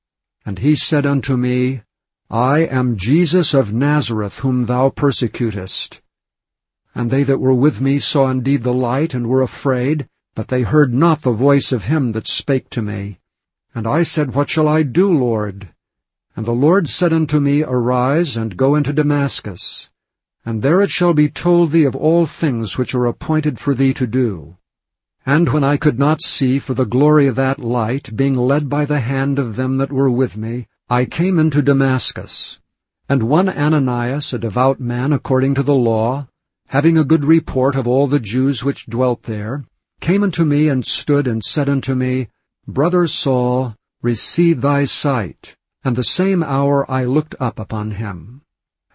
And 0.45 0.59
he 0.59 0.75
said 0.75 1.07
unto 1.07 1.35
me, 1.35 1.81
I 2.29 2.59
am 2.67 2.99
Jesus 2.99 3.55
of 3.55 3.73
Nazareth, 3.73 4.41
whom 4.41 4.65
thou 4.65 4.91
persecutest. 4.91 6.03
And 6.95 7.11
they 7.11 7.23
that 7.23 7.41
were 7.41 7.55
with 7.55 7.81
me 7.81 7.99
saw 7.99 8.29
indeed 8.29 8.63
the 8.63 8.75
light, 8.75 9.15
and 9.15 9.27
were 9.27 9.41
afraid, 9.41 10.07
but 10.35 10.49
they 10.49 10.61
heard 10.61 10.93
not 10.93 11.23
the 11.23 11.33
voice 11.33 11.73
of 11.73 11.85
him 11.85 12.13
that 12.13 12.27
spake 12.27 12.69
to 12.71 12.83
me. 12.83 13.21
And 13.75 13.87
I 13.87 14.03
said, 14.03 14.35
What 14.35 14.51
shall 14.51 14.69
I 14.69 14.83
do, 14.83 15.11
Lord? 15.11 15.71
And 16.37 16.45
the 16.45 16.53
Lord 16.53 16.91
said 16.91 17.15
unto 17.15 17.41
me, 17.41 17.63
Arise, 17.63 18.37
and 18.37 18.55
go 18.55 18.75
into 18.75 18.93
Damascus 18.93 19.89
and 20.49 20.63
there 20.63 20.81
it 20.81 20.91
shall 20.91 21.13
be 21.13 21.29
told 21.29 21.71
thee 21.71 21.85
of 21.85 21.95
all 21.95 22.25
things 22.25 22.79
which 22.79 22.95
are 22.95 23.05
appointed 23.05 23.59
for 23.59 23.75
thee 23.75 23.93
to 23.93 24.07
do. 24.07 24.57
And 25.27 25.47
when 25.51 25.63
I 25.63 25.77
could 25.77 25.99
not 25.99 26.23
see 26.23 26.59
for 26.59 26.73
the 26.73 26.87
glory 26.87 27.27
of 27.27 27.35
that 27.35 27.59
light, 27.59 28.17
being 28.17 28.33
led 28.33 28.67
by 28.67 28.87
the 28.87 28.99
hand 28.99 29.39
of 29.39 29.57
them 29.57 29.77
that 29.77 29.93
were 29.93 30.09
with 30.09 30.39
me, 30.39 30.67
I 30.89 31.05
came 31.05 31.39
into 31.39 31.61
Damascus. 31.61 32.59
And 33.11 33.25
one 33.25 33.51
Ananias, 33.51 34.33
a 34.33 34.39
devout 34.39 34.81
man 34.81 35.13
according 35.13 35.55
to 35.57 35.63
the 35.63 35.75
law, 35.75 36.27
having 36.69 36.97
a 36.97 37.05
good 37.05 37.27
report 37.27 37.77
of 37.77 37.87
all 37.87 38.07
the 38.07 38.19
Jews 38.19 38.65
which 38.65 38.87
dwelt 38.87 39.25
there, 39.25 39.67
came 40.01 40.23
unto 40.23 40.47
me 40.47 40.71
and 40.71 40.83
stood 40.83 41.27
and 41.27 41.45
said 41.45 41.69
unto 41.69 41.95
me, 41.95 42.29
Brother 42.67 43.07
Saul, 43.07 43.75
receive 44.01 44.63
thy 44.63 44.87
sight. 44.87 45.57
And 45.85 45.95
the 45.95 46.03
same 46.03 46.43
hour 46.43 46.91
I 46.91 47.05
looked 47.05 47.35
up 47.39 47.59
upon 47.59 47.91
him. 47.91 48.41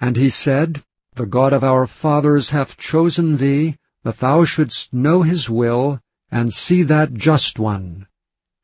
And 0.02 0.16
he 0.16 0.32
said, 0.32 0.84
the 1.16 1.26
God 1.26 1.54
of 1.54 1.64
our 1.64 1.86
fathers 1.86 2.50
hath 2.50 2.78
chosen 2.78 3.38
thee, 3.38 3.78
that 4.04 4.18
thou 4.18 4.46
shouldst 4.46 4.94
know 4.94 5.22
his 5.22 5.50
will, 5.50 6.00
and 6.32 6.52
see 6.52 6.84
that 6.84 7.14
just 7.14 7.60
one, 7.60 8.08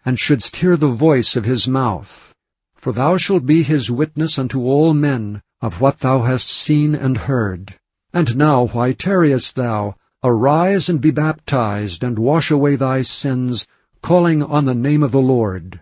and 0.04 0.20
shouldst 0.20 0.56
hear 0.56 0.76
the 0.76 0.88
voice 0.88 1.36
of 1.36 1.46
his 1.46 1.68
mouth. 1.68 2.34
For 2.76 2.92
thou 2.92 3.18
shalt 3.18 3.46
be 3.46 3.62
his 3.62 3.92
witness 3.92 4.40
unto 4.40 4.62
all 4.64 4.94
men 4.94 5.42
of 5.62 5.82
what 5.82 6.00
thou 6.00 6.24
hast 6.24 6.48
seen 6.48 6.96
and 6.96 7.18
heard. 7.18 7.76
And 8.14 8.36
now 8.36 8.68
why 8.68 8.94
tarriest 8.94 9.56
thou? 9.56 9.96
Arise 10.24 10.90
and 10.90 11.00
be 11.00 11.12
baptized, 11.12 12.04
and 12.04 12.18
wash 12.18 12.52
away 12.52 12.76
thy 12.76 13.04
sins, 13.04 13.68
calling 14.02 14.42
on 14.42 14.66
the 14.66 14.76
name 14.76 15.04
of 15.04 15.12
the 15.12 15.22
Lord. 15.22 15.80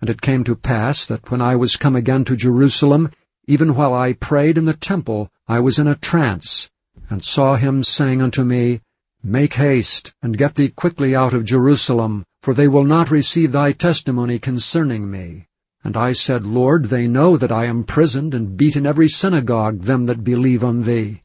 And 0.00 0.10
it 0.10 0.20
came 0.20 0.44
to 0.44 0.56
pass 0.56 1.06
that 1.06 1.30
when 1.30 1.40
I 1.40 1.56
was 1.56 1.76
come 1.76 1.94
again 1.94 2.24
to 2.24 2.36
Jerusalem, 2.36 3.10
even 3.46 3.74
while 3.74 3.94
I 3.94 4.12
prayed 4.12 4.58
in 4.58 4.64
the 4.64 4.74
temple, 4.74 5.30
I 5.48 5.60
was 5.60 5.78
in 5.78 5.88
a 5.88 5.96
trance, 5.96 6.70
and 7.10 7.24
saw 7.24 7.56
him 7.56 7.82
saying 7.82 8.22
unto 8.22 8.44
me, 8.44 8.80
Make 9.24 9.54
haste, 9.54 10.12
and 10.22 10.38
get 10.38 10.54
thee 10.54 10.68
quickly 10.68 11.14
out 11.16 11.32
of 11.32 11.44
Jerusalem, 11.44 12.24
for 12.42 12.54
they 12.54 12.68
will 12.68 12.84
not 12.84 13.10
receive 13.10 13.52
thy 13.52 13.72
testimony 13.72 14.38
concerning 14.38 15.10
me. 15.10 15.46
And 15.84 15.96
I 15.96 16.12
said, 16.12 16.46
Lord, 16.46 16.86
they 16.86 17.08
know 17.08 17.36
that 17.36 17.50
I 17.50 17.64
am 17.64 17.84
prisoned 17.84 18.34
and 18.34 18.56
beat 18.56 18.76
in 18.76 18.86
every 18.86 19.08
synagogue 19.08 19.80
them 19.80 20.06
that 20.06 20.22
believe 20.22 20.62
on 20.62 20.82
thee. 20.82 21.22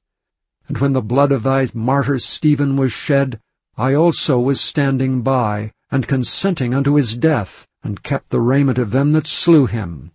And 0.67 0.79
when 0.79 0.93
the 0.93 1.01
blood 1.01 1.31
of 1.31 1.43
thy 1.43 1.67
martyr 1.73 2.17
Stephen 2.17 2.75
was 2.75 2.91
shed, 2.91 3.39
I 3.77 3.93
also 3.93 4.39
was 4.39 4.59
standing 4.59 5.21
by, 5.21 5.71
and 5.91 6.07
consenting 6.07 6.73
unto 6.73 6.95
his 6.95 7.15
death, 7.15 7.67
and 7.83 8.01
kept 8.01 8.29
the 8.29 8.41
raiment 8.41 8.79
of 8.79 8.91
them 8.91 9.13
that 9.13 9.27
slew 9.27 9.67
him. 9.67 10.11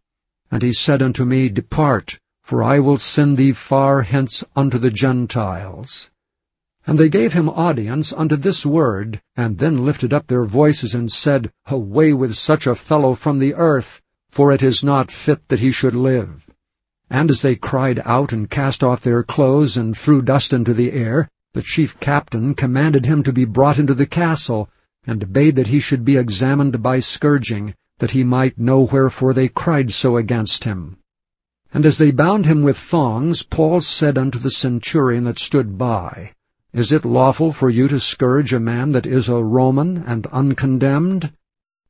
And 0.50 0.62
he 0.62 0.73
said 0.73 1.02
unto 1.02 1.25
me, 1.25 1.49
Depart, 1.49 2.18
for 2.42 2.62
I 2.62 2.80
will 2.80 2.99
send 2.99 3.37
thee 3.37 3.52
far 3.52 4.02
hence 4.02 4.44
unto 4.54 4.76
the 4.76 4.90
Gentiles. 4.90 6.11
And 6.87 6.99
they 6.99 7.08
gave 7.08 7.32
him 7.32 7.49
audience 7.49 8.12
unto 8.12 8.37
this 8.37 8.66
word, 8.66 9.22
and 9.37 9.56
then 9.56 9.84
lifted 9.84 10.12
up 10.12 10.26
their 10.26 10.44
voices 10.44 10.94
and 10.94 11.11
said, 11.11 11.50
Away 11.66 12.12
with 12.12 12.34
such 12.34 12.66
a 12.66 12.75
fellow 12.75 13.14
from 13.14 13.38
the 13.38 13.54
earth, 13.54 14.02
for 14.28 14.52
it 14.52 14.62
is 14.62 14.82
not 14.82 15.11
fit 15.11 15.49
that 15.49 15.61
he 15.61 15.70
should 15.70 15.94
live. 15.94 16.46
And 17.08 17.30
as 17.30 17.42
they 17.42 17.56
cried 17.56 18.02
out 18.04 18.32
and 18.32 18.50
cast 18.50 18.82
off 18.82 19.00
their 19.00 19.22
clothes 19.22 19.76
and 19.76 19.96
threw 19.96 20.20
dust 20.20 20.52
into 20.52 20.75
the 20.75 20.92
air, 20.92 21.28
the 21.54 21.62
chief 21.62 22.00
captain 22.00 22.54
commanded 22.54 23.06
him 23.06 23.22
to 23.22 23.32
be 23.32 23.44
brought 23.44 23.78
into 23.78 23.94
the 23.94 24.06
castle, 24.06 24.68
and 25.06 25.32
bade 25.32 25.54
that 25.54 25.68
he 25.68 25.80
should 25.80 26.04
be 26.04 26.16
examined 26.16 26.82
by 26.82 26.99
scourging, 26.99 27.75
that 27.99 28.11
he 28.11 28.25
might 28.25 28.58
know 28.58 28.80
wherefore 28.80 29.32
they 29.32 29.49
cried 29.49 29.90
so 29.90 30.16
against 30.16 30.64
him. 30.64 30.96
And 31.75 31.87
as 31.87 31.97
they 31.97 32.11
bound 32.11 32.45
him 32.45 32.62
with 32.62 32.76
thongs, 32.76 33.43
Paul 33.43 33.81
said 33.81 34.19
unto 34.19 34.38
the 34.38 34.50
centurion 34.50 35.25
that 35.25 35.38
stood 35.38 35.79
by, 35.79 36.33
Is 36.75 36.93
it 36.93 37.07
lawful 37.07 37.50
for 37.50 37.71
you 37.71 37.88
to 37.88 37.99
scourge 37.99 38.52
a 38.52 38.61
man 38.61 38.93
that 38.93 39.07
is 39.07 39.26
a 39.26 39.43
Roman 39.43 40.05
and 40.07 40.26
uncondemned? 40.26 41.33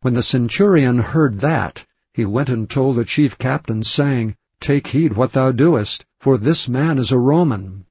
When 0.03 0.15
the 0.15 0.23
centurion 0.23 0.99
heard 0.99 1.41
that, 1.41 1.85
he 2.15 2.25
went 2.25 2.49
and 2.49 2.71
told 2.71 2.95
the 2.95 3.05
chief 3.05 3.37
captain, 3.39 3.83
saying, 3.83 4.37
Take 4.61 4.87
heed 4.87 5.15
what 5.15 5.33
thou 5.33 5.51
doest, 5.51 6.05
for 6.21 6.39
this 6.39 6.69
man 6.69 6.99
is 6.99 7.11
a 7.11 7.19
Roman. 7.19 7.85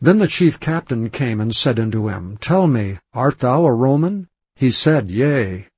Then 0.00 0.18
the 0.18 0.26
chief 0.26 0.58
captain 0.58 1.10
came 1.10 1.40
and 1.40 1.54
said 1.54 1.78
unto 1.78 2.08
him, 2.08 2.38
Tell 2.40 2.66
me, 2.66 2.98
art 3.14 3.38
thou 3.38 3.66
a 3.66 3.72
Roman? 3.72 4.26
He 4.56 4.72
said, 4.72 5.12
Yea. 5.12 5.68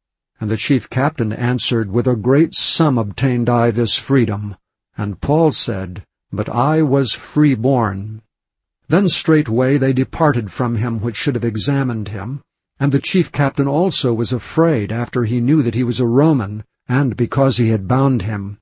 And 0.40 0.50
the 0.50 0.56
chief 0.56 0.88
captain 0.88 1.30
answered, 1.30 1.90
With 1.90 2.06
a 2.06 2.16
great 2.16 2.54
sum 2.54 2.96
obtained 2.96 3.50
I 3.50 3.70
this 3.70 3.98
freedom. 3.98 4.56
And 4.96 5.20
Paul 5.20 5.52
said, 5.52 6.04
But 6.32 6.48
I 6.48 6.82
was 6.82 7.12
free-born. 7.12 8.22
Then 8.88 9.08
straightway 9.08 9.78
they 9.78 9.92
departed 9.92 10.52
from 10.52 10.76
him 10.76 11.00
which 11.00 11.16
should 11.16 11.34
have 11.34 11.44
examined 11.44 12.08
him. 12.08 12.42
And 12.78 12.92
the 12.92 13.00
chief 13.00 13.32
captain 13.32 13.68
also 13.68 14.12
was 14.12 14.32
afraid, 14.32 14.92
after 14.92 15.24
he 15.24 15.40
knew 15.40 15.62
that 15.62 15.74
he 15.74 15.84
was 15.84 16.00
a 16.00 16.06
Roman, 16.06 16.64
and 16.88 17.16
because 17.16 17.56
he 17.56 17.68
had 17.68 17.88
bound 17.88 18.22
him. 18.22 18.58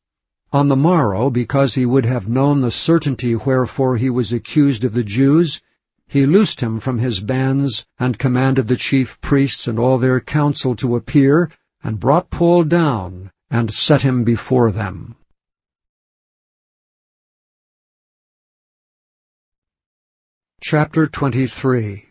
On 0.52 0.68
the 0.68 0.76
morrow, 0.76 1.30
because 1.30 1.74
he 1.74 1.86
would 1.86 2.06
have 2.06 2.28
known 2.28 2.60
the 2.60 2.70
certainty 2.70 3.34
wherefore 3.34 3.96
he 3.96 4.10
was 4.10 4.32
accused 4.32 4.84
of 4.84 4.92
the 4.92 5.04
Jews, 5.04 5.60
he 6.06 6.26
loosed 6.26 6.60
him 6.60 6.80
from 6.80 6.98
his 6.98 7.20
bands, 7.20 7.86
and 7.98 8.18
commanded 8.18 8.68
the 8.68 8.76
chief 8.76 9.20
priests 9.20 9.68
and 9.68 9.78
all 9.78 9.96
their 9.96 10.20
council 10.20 10.74
to 10.76 10.96
appear, 10.96 11.50
and 11.82 12.00
brought 12.00 12.30
Paul 12.30 12.64
down, 12.64 13.30
and 13.50 13.70
set 13.70 14.02
him 14.02 14.24
before 14.24 14.72
them. 14.72 15.14
Chapter 20.62 21.06
23 21.06 22.06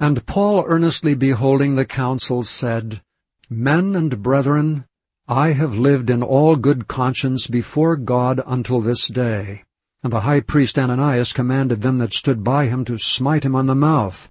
And 0.00 0.24
Paul 0.24 0.64
earnestly 0.66 1.14
beholding 1.14 1.74
the 1.74 1.84
council 1.84 2.44
said, 2.44 3.02
Men 3.50 3.94
and 3.94 4.22
brethren, 4.22 4.86
I 5.28 5.52
have 5.52 5.74
lived 5.74 6.08
in 6.08 6.22
all 6.22 6.56
good 6.56 6.88
conscience 6.88 7.46
before 7.46 7.96
God 7.96 8.40
until 8.46 8.80
this 8.80 9.06
day. 9.06 9.64
And 10.02 10.10
the 10.10 10.22
high 10.22 10.40
priest 10.40 10.78
Ananias 10.78 11.34
commanded 11.34 11.82
them 11.82 11.98
that 11.98 12.14
stood 12.14 12.42
by 12.42 12.68
him 12.68 12.86
to 12.86 12.96
smite 12.96 13.44
him 13.44 13.54
on 13.54 13.66
the 13.66 13.74
mouth. 13.74 14.30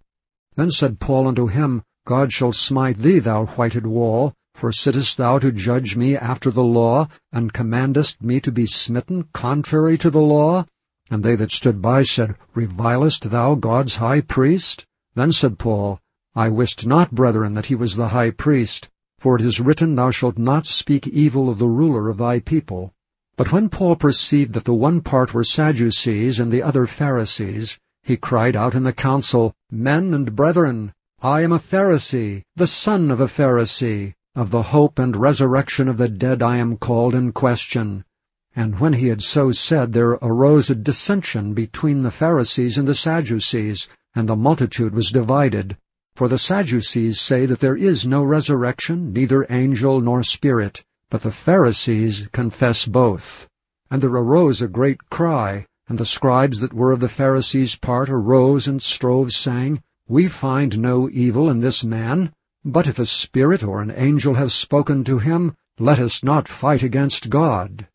Then 0.56 0.72
said 0.72 1.00
Paul 1.00 1.28
unto 1.28 1.46
him, 1.46 1.84
God 2.08 2.34
shall 2.34 2.52
smite 2.52 2.98
thee, 2.98 3.20
thou 3.20 3.46
whited 3.46 3.86
wall, 3.86 4.34
for 4.56 4.72
sittest 4.72 5.18
thou 5.18 5.38
to 5.38 5.52
judge 5.52 5.96
me 5.96 6.18
after 6.18 6.50
the 6.50 6.64
law, 6.64 7.08
and 7.32 7.54
commandest 7.54 8.24
me 8.24 8.40
to 8.40 8.52
be 8.52 8.66
smitten 8.66 9.26
contrary 9.32 9.96
to 10.00 10.10
the 10.10 10.20
law? 10.20 10.66
And 11.12 11.22
they 11.22 11.36
that 11.36 11.52
stood 11.52 11.82
by 11.82 12.04
said, 12.04 12.38
Revilest 12.56 13.30
thou 13.30 13.56
God's 13.56 13.98
high 13.98 14.22
priest? 14.22 14.86
Then 15.14 15.34
said 15.34 15.60
Paul, 15.60 16.00
I 16.34 16.48
wist 16.48 16.86
not, 16.86 17.12
brethren, 17.12 17.54
that 17.56 17.66
he 17.66 17.76
was 17.76 17.98
the 17.98 18.08
high 18.08 18.32
priest. 18.32 18.90
For 19.20 19.36
it 19.36 19.42
is 19.42 19.60
written, 19.60 19.96
Thou 19.96 20.12
shalt 20.12 20.38
not 20.38 20.66
speak 20.66 21.06
evil 21.08 21.50
of 21.50 21.58
the 21.58 21.68
ruler 21.68 22.08
of 22.08 22.18
thy 22.18 22.40
people. 22.40 22.94
But 23.36 23.52
when 23.52 23.68
Paul 23.68 23.98
perceived 23.98 24.54
that 24.54 24.64
the 24.64 24.74
one 24.74 25.02
part 25.02 25.34
were 25.34 25.44
Sadducees 25.44 26.40
and 26.40 26.50
the 26.50 26.64
other 26.64 26.88
Pharisees, 26.88 27.78
he 28.04 28.16
cried 28.16 28.56
out 28.56 28.74
in 28.74 28.84
the 28.84 28.94
council, 28.94 29.54
Men 29.70 30.14
and 30.14 30.34
brethren, 30.34 30.94
I 31.22 31.42
am 31.42 31.52
a 31.52 31.60
Pharisee, 31.60 32.44
the 32.56 32.68
son 32.68 33.12
of 33.12 33.20
a 33.20 33.28
Pharisee. 33.28 34.14
Of 34.34 34.50
the 34.50 34.64
hope 34.64 34.98
and 34.98 35.18
resurrection 35.18 35.90
of 35.90 35.98
the 35.98 36.08
dead 36.08 36.42
I 36.42 36.56
am 36.56 36.78
called 36.78 37.14
in 37.14 37.34
question. 37.34 38.06
And 38.54 38.80
when 38.80 38.92
he 38.92 39.08
had 39.08 39.22
so 39.22 39.54
said, 39.54 39.94
there 39.94 40.10
arose 40.22 40.70
a 40.70 40.76
dissension 40.76 41.54
between 41.54 42.02
the 42.02 42.12
Pharisees 42.12 42.78
and 42.78 42.86
the 42.86 42.94
Sadducees, 42.94 43.88
and 44.14 44.28
the 44.28 44.36
multitude 44.36 44.94
was 44.94 45.10
divided. 45.10 45.78
For 46.16 46.28
the 46.28 46.38
Sadducees 46.38 47.18
say 47.20 47.46
that 47.46 47.62
there 47.62 47.78
is 47.78 48.06
no 48.06 48.24
resurrection, 48.24 49.14
neither 49.14 49.48
angel 49.50 50.02
nor 50.02 50.22
spirit, 50.22 50.84
but 51.10 51.22
the 51.22 51.32
Pharisees 51.32 52.28
confess 52.34 52.86
both. 52.86 53.48
And 53.90 54.02
there 54.02 54.10
arose 54.10 54.62
a 54.62 54.68
great 54.68 55.10
cry, 55.10 55.66
and 55.88 55.98
the 55.98 56.06
scribes 56.06 56.60
that 56.60 56.74
were 56.74 56.92
of 56.92 57.00
the 57.00 57.08
Pharisees' 57.08 57.78
part 57.78 58.10
arose 58.10 58.68
and 58.68 58.82
strove, 58.82 59.32
saying, 59.32 59.82
We 60.10 60.28
find 60.28 60.78
no 60.78 61.10
evil 61.10 61.50
in 61.50 61.60
this 61.60 61.86
man, 61.86 62.34
but 62.66 62.88
if 62.88 63.00
a 63.00 63.06
spirit 63.06 63.64
or 63.64 63.82
an 63.82 63.94
angel 63.96 64.34
have 64.34 64.52
spoken 64.52 65.06
to 65.06 65.20
him, 65.20 65.56
let 65.80 66.00
us 66.00 66.22
not 66.22 66.50
fight 66.50 66.84
against 66.84 67.30
God. 67.30 67.88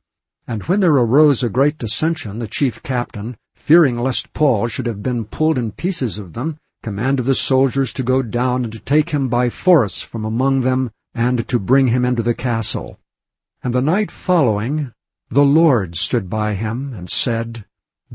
And 0.49 0.63
when 0.65 0.79
there 0.79 0.93
arose 0.93 1.43
a 1.43 1.49
great 1.49 1.77
dissension, 1.77 2.39
the 2.39 2.47
chief 2.47 2.81
captain, 2.83 3.37
fearing 3.57 3.99
lest 3.99 4.33
Paul 4.33 4.69
should 4.69 4.87
have 4.87 5.03
been 5.03 5.25
pulled 5.25 5.59
in 5.59 5.73
pieces 5.73 6.19
of 6.19 6.35
them, 6.35 6.59
commanded 6.85 7.25
the 7.25 7.35
soldiers 7.35 7.93
to 7.95 8.05
go 8.05 8.23
down 8.23 8.63
and 8.63 8.73
to 8.73 8.79
take 8.79 9.11
him 9.11 9.29
by 9.29 9.51
force 9.51 10.03
from 10.03 10.25
among 10.25 10.61
them, 10.61 10.93
and 11.15 11.49
to 11.49 11.59
bring 11.59 11.89
him 11.89 12.05
into 12.05 12.23
the 12.23 12.33
castle. 12.33 12.97
And 13.65 13.75
the 13.75 13.83
night 13.83 14.13
following, 14.13 14.93
the 15.31 15.45
Lord 15.45 15.97
stood 15.97 16.31
by 16.31 16.55
him, 16.55 16.93
and 16.95 17.11
said, 17.11 17.65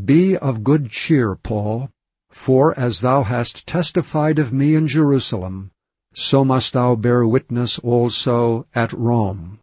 Be 0.05 0.37
of 0.37 0.63
good 0.63 0.89
cheer, 0.89 1.35
Paul, 1.35 1.89
for 2.29 2.73
as 2.79 3.01
thou 3.01 3.23
hast 3.23 3.67
testified 3.67 4.39
of 4.39 4.53
me 4.53 4.75
in 4.75 4.87
Jerusalem, 4.87 5.71
so 6.13 6.45
must 6.45 6.71
thou 6.71 6.95
bear 6.95 7.27
witness 7.27 7.77
also 7.79 8.67
at 8.73 8.93
Rome. 8.93 9.59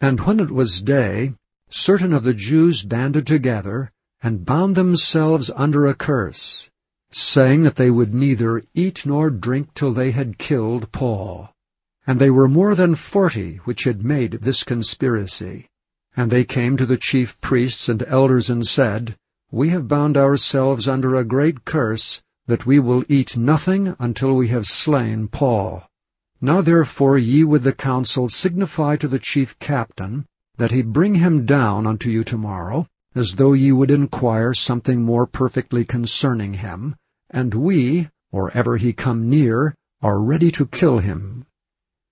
And 0.00 0.20
when 0.20 0.38
it 0.38 0.52
was 0.52 0.80
day, 0.80 1.34
certain 1.76 2.12
of 2.12 2.22
the 2.22 2.32
Jews 2.32 2.84
banded 2.84 3.26
together, 3.26 3.90
and 4.22 4.46
bound 4.46 4.76
themselves 4.76 5.50
under 5.56 5.86
a 5.86 5.94
curse, 5.94 6.70
saying 7.10 7.62
that 7.62 7.74
they 7.74 7.90
would 7.90 8.14
neither 8.14 8.62
eat 8.74 9.04
nor 9.04 9.28
drink 9.28 9.74
till 9.74 9.92
they 9.92 10.12
had 10.12 10.38
killed 10.38 10.90
Paul. 10.92 11.50
And 12.06 12.20
they 12.20 12.30
were 12.30 12.48
more 12.48 12.76
than 12.76 12.94
forty 12.94 13.56
which 13.64 13.82
had 13.84 14.04
made 14.04 14.38
this 14.40 14.62
conspiracy. 14.62 15.66
And 16.16 16.30
they 16.30 16.44
came 16.44 16.76
to 16.76 16.86
the 16.86 16.96
chief 16.96 17.40
priests 17.40 17.88
and 17.88 18.04
elders 18.04 18.50
and 18.50 18.64
said, 18.64 19.16
We 19.50 19.70
have 19.70 19.88
bound 19.88 20.16
ourselves 20.16 20.86
under 20.86 21.16
a 21.16 21.24
great 21.24 21.64
curse, 21.64 22.22
that 22.46 22.66
we 22.66 22.78
will 22.78 23.04
eat 23.08 23.36
nothing 23.36 23.96
until 23.98 24.34
we 24.34 24.46
have 24.48 24.66
slain 24.66 25.26
Paul. 25.26 25.82
Now 26.40 26.60
therefore 26.60 27.18
ye 27.18 27.42
with 27.42 27.64
the 27.64 27.72
council 27.72 28.28
signify 28.28 28.94
to 28.96 29.08
the 29.08 29.18
chief 29.18 29.58
captain, 29.58 30.24
that 30.56 30.70
he 30.70 30.82
bring 30.82 31.14
him 31.16 31.44
down 31.44 31.86
unto 31.86 32.08
you 32.08 32.22
tomorrow, 32.22 32.86
as 33.14 33.32
though 33.32 33.52
ye 33.52 33.72
would 33.72 33.90
inquire 33.90 34.54
something 34.54 35.02
more 35.02 35.26
perfectly 35.26 35.84
concerning 35.84 36.54
him, 36.54 36.94
and 37.30 37.52
we, 37.54 38.08
or 38.30 38.50
ever 38.52 38.76
he 38.76 38.92
come 38.92 39.28
near, 39.28 39.74
are 40.02 40.20
ready 40.20 40.50
to 40.50 40.66
kill 40.66 40.98
him. 40.98 41.44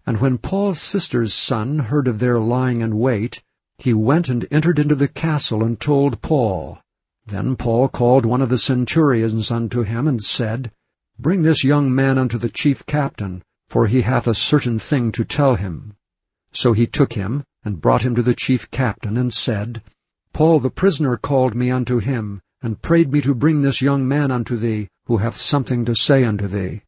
And 0.06 0.20
when 0.20 0.38
Paul's 0.38 0.80
sister's 0.80 1.32
son 1.32 1.78
heard 1.78 2.08
of 2.08 2.18
their 2.18 2.40
lying 2.40 2.80
in 2.80 2.98
wait, 2.98 3.42
he 3.78 3.94
went 3.94 4.28
and 4.28 4.46
entered 4.50 4.78
into 4.78 4.94
the 4.94 5.08
castle 5.08 5.62
and 5.62 5.78
told 5.78 6.20
Paul. 6.22 6.78
Then 7.26 7.54
Paul 7.54 7.88
called 7.88 8.26
one 8.26 8.42
of 8.42 8.48
the 8.48 8.58
centurions 8.58 9.50
unto 9.50 9.82
him, 9.82 10.08
and 10.08 10.22
said, 10.22 10.72
Bring 11.18 11.42
this 11.42 11.62
young 11.62 11.94
man 11.94 12.18
unto 12.18 12.38
the 12.38 12.48
chief 12.48 12.84
captain, 12.86 13.42
for 13.68 13.86
he 13.86 14.02
hath 14.02 14.26
a 14.26 14.34
certain 14.34 14.78
thing 14.78 15.12
to 15.12 15.24
tell 15.24 15.54
him. 15.54 15.94
So 16.54 16.74
he 16.74 16.86
took 16.86 17.14
him, 17.14 17.44
and 17.64 17.80
brought 17.80 18.02
him 18.02 18.14
to 18.14 18.22
the 18.22 18.34
chief 18.34 18.70
captain, 18.70 19.16
and 19.16 19.32
said, 19.32 19.82
Paul 20.34 20.60
the 20.60 20.70
prisoner 20.70 21.16
called 21.16 21.54
me 21.54 21.70
unto 21.70 21.98
him, 21.98 22.42
and 22.60 22.80
prayed 22.82 23.10
me 23.10 23.20
to 23.22 23.34
bring 23.34 23.62
this 23.62 23.80
young 23.80 24.06
man 24.06 24.30
unto 24.30 24.56
thee, 24.56 24.88
who 25.06 25.16
hath 25.16 25.36
something 25.36 25.84
to 25.86 25.94
say 25.94 26.24
unto 26.24 26.46
thee. 26.46 26.82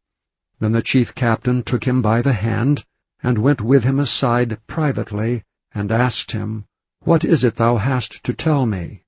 Then 0.61 0.72
the 0.72 0.83
chief 0.83 1.14
captain 1.14 1.62
took 1.62 1.85
him 1.85 2.03
by 2.03 2.20
the 2.20 2.35
hand, 2.35 2.85
and 3.22 3.38
went 3.38 3.62
with 3.62 3.85
him 3.85 3.98
aside 3.98 4.59
privately, 4.66 5.42
and 5.74 5.90
asked 5.90 6.33
him, 6.33 6.66
What 7.00 7.24
is 7.24 7.42
it 7.42 7.57
thou 7.57 7.77
hast 7.79 8.22
to 8.24 8.35
tell 8.35 8.66
me? 8.66 9.03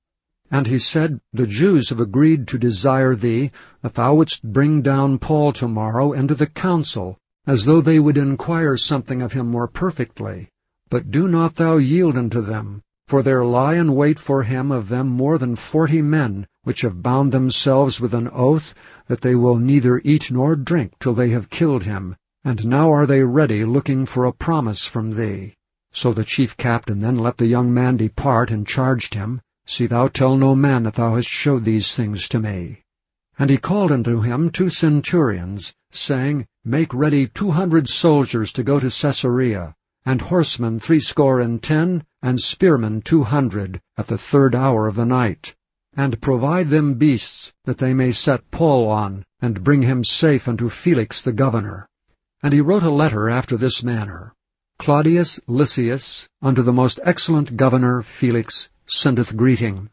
And 0.51 0.67
he 0.67 0.79
said, 0.79 1.21
The 1.33 1.47
Jews 1.47 1.91
have 1.91 2.01
agreed 2.01 2.49
to 2.49 2.59
desire 2.59 3.15
thee, 3.15 3.51
that 3.83 3.95
thou 3.95 4.15
wouldst 4.15 4.43
bring 4.43 4.81
down 4.81 5.19
Paul 5.19 5.53
tomorrow 5.53 6.13
into 6.13 6.35
the 6.35 6.47
council, 6.47 7.19
as 7.47 7.65
though 7.65 7.81
they 7.81 7.99
would 7.99 8.19
inquire 8.19 8.77
something 8.77 9.23
of 9.23 9.33
him 9.33 9.49
more 9.49 9.69
perfectly. 9.69 10.49
But 10.91 11.11
do 11.11 11.29
not 11.29 11.55
thou 11.55 11.77
yield 11.77 12.17
unto 12.17 12.41
them, 12.41 12.83
for 13.07 13.23
there 13.23 13.45
lie 13.45 13.75
in 13.75 13.95
wait 13.95 14.19
for 14.19 14.43
him 14.43 14.73
of 14.73 14.89
them 14.89 15.09
more 15.09 15.39
than 15.39 15.55
forty 15.55 16.03
men, 16.03 16.47
which 16.65 16.81
have 16.81 17.03
bound 17.03 17.31
themselves 17.31 18.01
with 18.01 18.15
an 18.15 18.29
oath, 18.33 18.75
that 19.07 19.21
they 19.21 19.37
will 19.37 19.57
neither 19.57 20.01
eat 20.05 20.31
nor 20.31 20.57
drink 20.57 20.95
till 20.99 21.15
they 21.15 21.31
have 21.31 21.51
killed 21.51 21.85
him, 21.85 22.17
and 22.45 22.67
now 22.67 22.93
are 22.93 23.07
they 23.07 23.23
ready, 23.23 23.65
looking 23.65 24.07
for 24.07 24.25
a 24.25 24.33
promise 24.33 24.87
from 24.87 25.13
thee. 25.13 25.55
So 25.93 26.13
the 26.13 26.25
chief 26.25 26.57
captain 26.57 27.01
then 27.01 27.19
let 27.19 27.37
the 27.37 27.47
young 27.47 27.73
man 27.73 27.97
depart, 27.97 28.51
and 28.51 28.67
charged 28.67 29.15
him, 29.15 29.41
See 29.67 29.87
thou 29.87 30.09
tell 30.09 30.37
no 30.37 30.55
man 30.55 30.85
that 30.85 30.95
thou 30.95 31.17
hast 31.17 31.29
showed 31.29 31.65
these 31.65 31.95
things 31.95 32.29
to 32.29 32.41
me. 32.41 32.83
And 33.39 33.51
he 33.51 33.59
called 33.59 33.93
unto 33.93 34.23
him 34.23 34.51
two 34.51 34.71
centurions, 34.71 35.75
saying, 35.91 36.47
Make 36.65 36.95
ready 36.95 37.27
two 37.27 37.51
hundred 37.51 37.89
soldiers 37.89 38.51
to 38.53 38.63
go 38.63 38.81
to 38.81 38.91
Caesarea, 38.91 39.75
and 40.07 40.21
horsemen 40.23 40.81
threescore 40.81 41.41
and 41.41 41.63
ten, 41.63 42.05
and 42.23 42.41
spearmen 42.41 43.03
two 43.03 43.25
hundred, 43.25 43.81
at 43.99 44.07
the 44.07 44.17
third 44.17 44.55
hour 44.55 44.87
of 44.87 44.95
the 44.95 45.05
night. 45.05 45.55
And 45.95 46.21
provide 46.21 46.71
them 46.71 46.95
beasts, 46.95 47.53
that 47.65 47.79
they 47.79 47.93
may 47.93 48.13
set 48.13 48.51
Paul 48.51 48.89
on, 48.89 49.25
and 49.41 49.65
bring 49.65 49.83
him 49.83 50.03
safe 50.05 50.49
unto 50.49 50.69
Felix 50.69 51.23
the 51.23 51.33
governor. 51.33 51.89
And 52.43 52.53
he 52.53 52.61
wrote 52.61 52.83
a 52.83 52.91
letter 52.91 53.29
after 53.29 53.57
this 53.57 53.83
manner. 53.83 54.33
Claudius 54.79 55.41
Lysias, 55.47 56.29
unto 56.41 56.63
the 56.63 56.73
most 56.73 57.01
excellent 57.03 57.57
governor 57.57 58.03
Felix, 58.03 58.69
sendeth 58.87 59.37
greeting. 59.37 59.91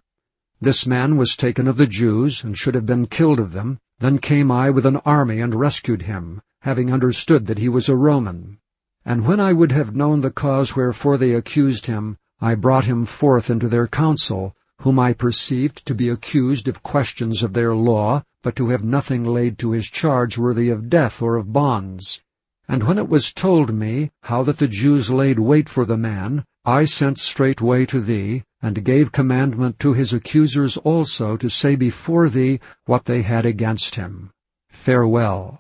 This 0.64 0.88
man 0.88 1.18
was 1.18 1.36
taken 1.36 1.68
of 1.68 1.76
the 1.76 1.88
Jews, 1.88 2.42
and 2.42 2.58
should 2.58 2.74
have 2.74 2.86
been 2.86 3.08
killed 3.08 3.42
of 3.42 3.52
them. 3.52 3.80
Then 4.00 4.18
came 4.18 4.50
I 4.50 4.70
with 4.70 4.86
an 4.86 4.96
army 5.06 5.42
and 5.42 5.54
rescued 5.54 6.04
him, 6.04 6.42
having 6.62 6.90
understood 6.90 7.48
that 7.48 7.58
he 7.58 7.68
was 7.68 7.90
a 7.90 7.98
Roman. 7.98 8.60
And 9.04 9.28
when 9.28 9.42
I 9.42 9.52
would 9.52 9.74
have 9.74 9.94
known 9.94 10.22
the 10.22 10.32
cause 10.32 10.74
wherefore 10.74 11.18
they 11.18 11.34
accused 11.34 11.88
him, 11.88 12.16
I 12.40 12.56
brought 12.56 12.86
him 12.86 13.04
forth 13.06 13.50
into 13.50 13.68
their 13.68 13.90
council, 13.90 14.56
whom 14.80 15.00
I 15.00 15.12
perceived 15.12 15.86
to 15.86 15.94
be 15.94 16.08
accused 16.08 16.70
of 16.70 16.82
questions 16.82 17.44
of 17.44 17.52
their 17.52 17.76
law, 17.76 18.24
but 18.42 18.56
to 18.56 18.70
have 18.70 18.86
nothing 18.86 19.26
laid 19.26 19.58
to 19.58 19.72
his 19.72 19.88
charge 19.88 20.38
worthy 20.38 20.70
of 20.70 20.90
death 20.90 21.22
or 21.22 21.36
of 21.36 21.52
bonds. 21.52 22.22
And 22.70 22.84
when 22.84 22.98
it 22.98 23.10
was 23.10 23.34
told 23.34 23.74
me 23.74 24.12
how 24.22 24.44
that 24.44 24.60
the 24.60 24.70
Jews 24.70 25.12
laid 25.12 25.40
wait 25.40 25.68
for 25.68 25.84
the 25.84 25.98
man, 25.98 26.46
I 26.66 26.86
sent 26.86 27.18
straightway 27.18 27.86
to 27.88 28.00
thee, 28.00 28.44
and 28.62 28.86
gave 28.86 29.12
commandment 29.12 29.80
to 29.80 29.92
his 29.92 30.14
accusers 30.14 30.78
also 30.78 31.36
to 31.36 31.50
say 31.50 31.76
before 31.76 32.30
thee 32.30 32.62
what 32.86 33.04
they 33.04 33.22
had 33.22 33.46
against 33.46 33.96
him. 33.96 34.32
Farewell. 34.70 35.60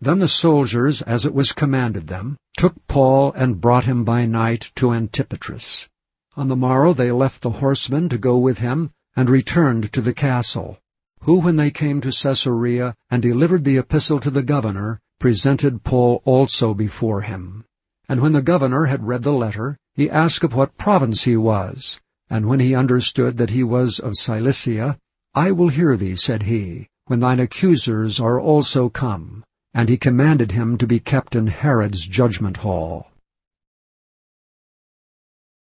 Then 0.00 0.18
the 0.18 0.26
soldiers, 0.26 1.02
as 1.02 1.24
it 1.24 1.32
was 1.32 1.52
commanded 1.52 2.08
them, 2.08 2.36
took 2.56 2.74
Paul 2.88 3.32
and 3.34 3.60
brought 3.60 3.84
him 3.84 4.02
by 4.02 4.26
night 4.26 4.72
to 4.74 4.92
Antipatris. 4.92 5.88
On 6.36 6.48
the 6.48 6.56
morrow 6.56 6.92
they 6.94 7.12
left 7.12 7.40
the 7.40 7.50
horsemen 7.62 8.08
to 8.08 8.18
go 8.18 8.36
with 8.36 8.58
him, 8.58 8.90
and 9.14 9.30
returned 9.30 9.92
to 9.92 10.00
the 10.00 10.12
castle, 10.12 10.80
who, 11.20 11.38
when 11.38 11.54
they 11.54 11.70
came 11.70 12.00
to 12.00 12.10
Caesarea, 12.10 12.96
and 13.08 13.22
delivered 13.22 13.62
the 13.62 13.78
epistle 13.78 14.18
to 14.18 14.32
the 14.32 14.42
governor, 14.42 14.98
presented 15.20 15.84
Paul 15.84 16.22
also 16.24 16.74
before 16.74 17.20
him. 17.20 17.64
And 18.08 18.20
when 18.20 18.32
the 18.32 18.42
governor 18.42 18.86
had 18.86 19.06
read 19.06 19.22
the 19.22 19.32
letter, 19.32 19.78
he 19.94 20.10
asked 20.10 20.42
of 20.42 20.54
what 20.54 20.76
province 20.76 21.22
he 21.22 21.36
was. 21.36 22.00
And 22.28 22.46
when 22.46 22.58
he 22.58 22.74
understood 22.74 23.36
that 23.36 23.50
he 23.50 23.62
was 23.62 24.00
of 24.00 24.16
Cilicia, 24.16 24.98
I 25.34 25.52
will 25.52 25.68
hear 25.68 25.96
thee, 25.96 26.16
said 26.16 26.42
he, 26.42 26.88
when 27.06 27.20
thine 27.20 27.38
accusers 27.38 28.18
are 28.18 28.40
also 28.40 28.88
come. 28.88 29.44
And 29.72 29.88
he 29.88 29.96
commanded 29.96 30.52
him 30.52 30.78
to 30.78 30.86
be 30.86 30.98
kept 31.00 31.36
in 31.36 31.46
Herod's 31.46 32.06
judgment 32.06 32.56
hall. 32.56 33.10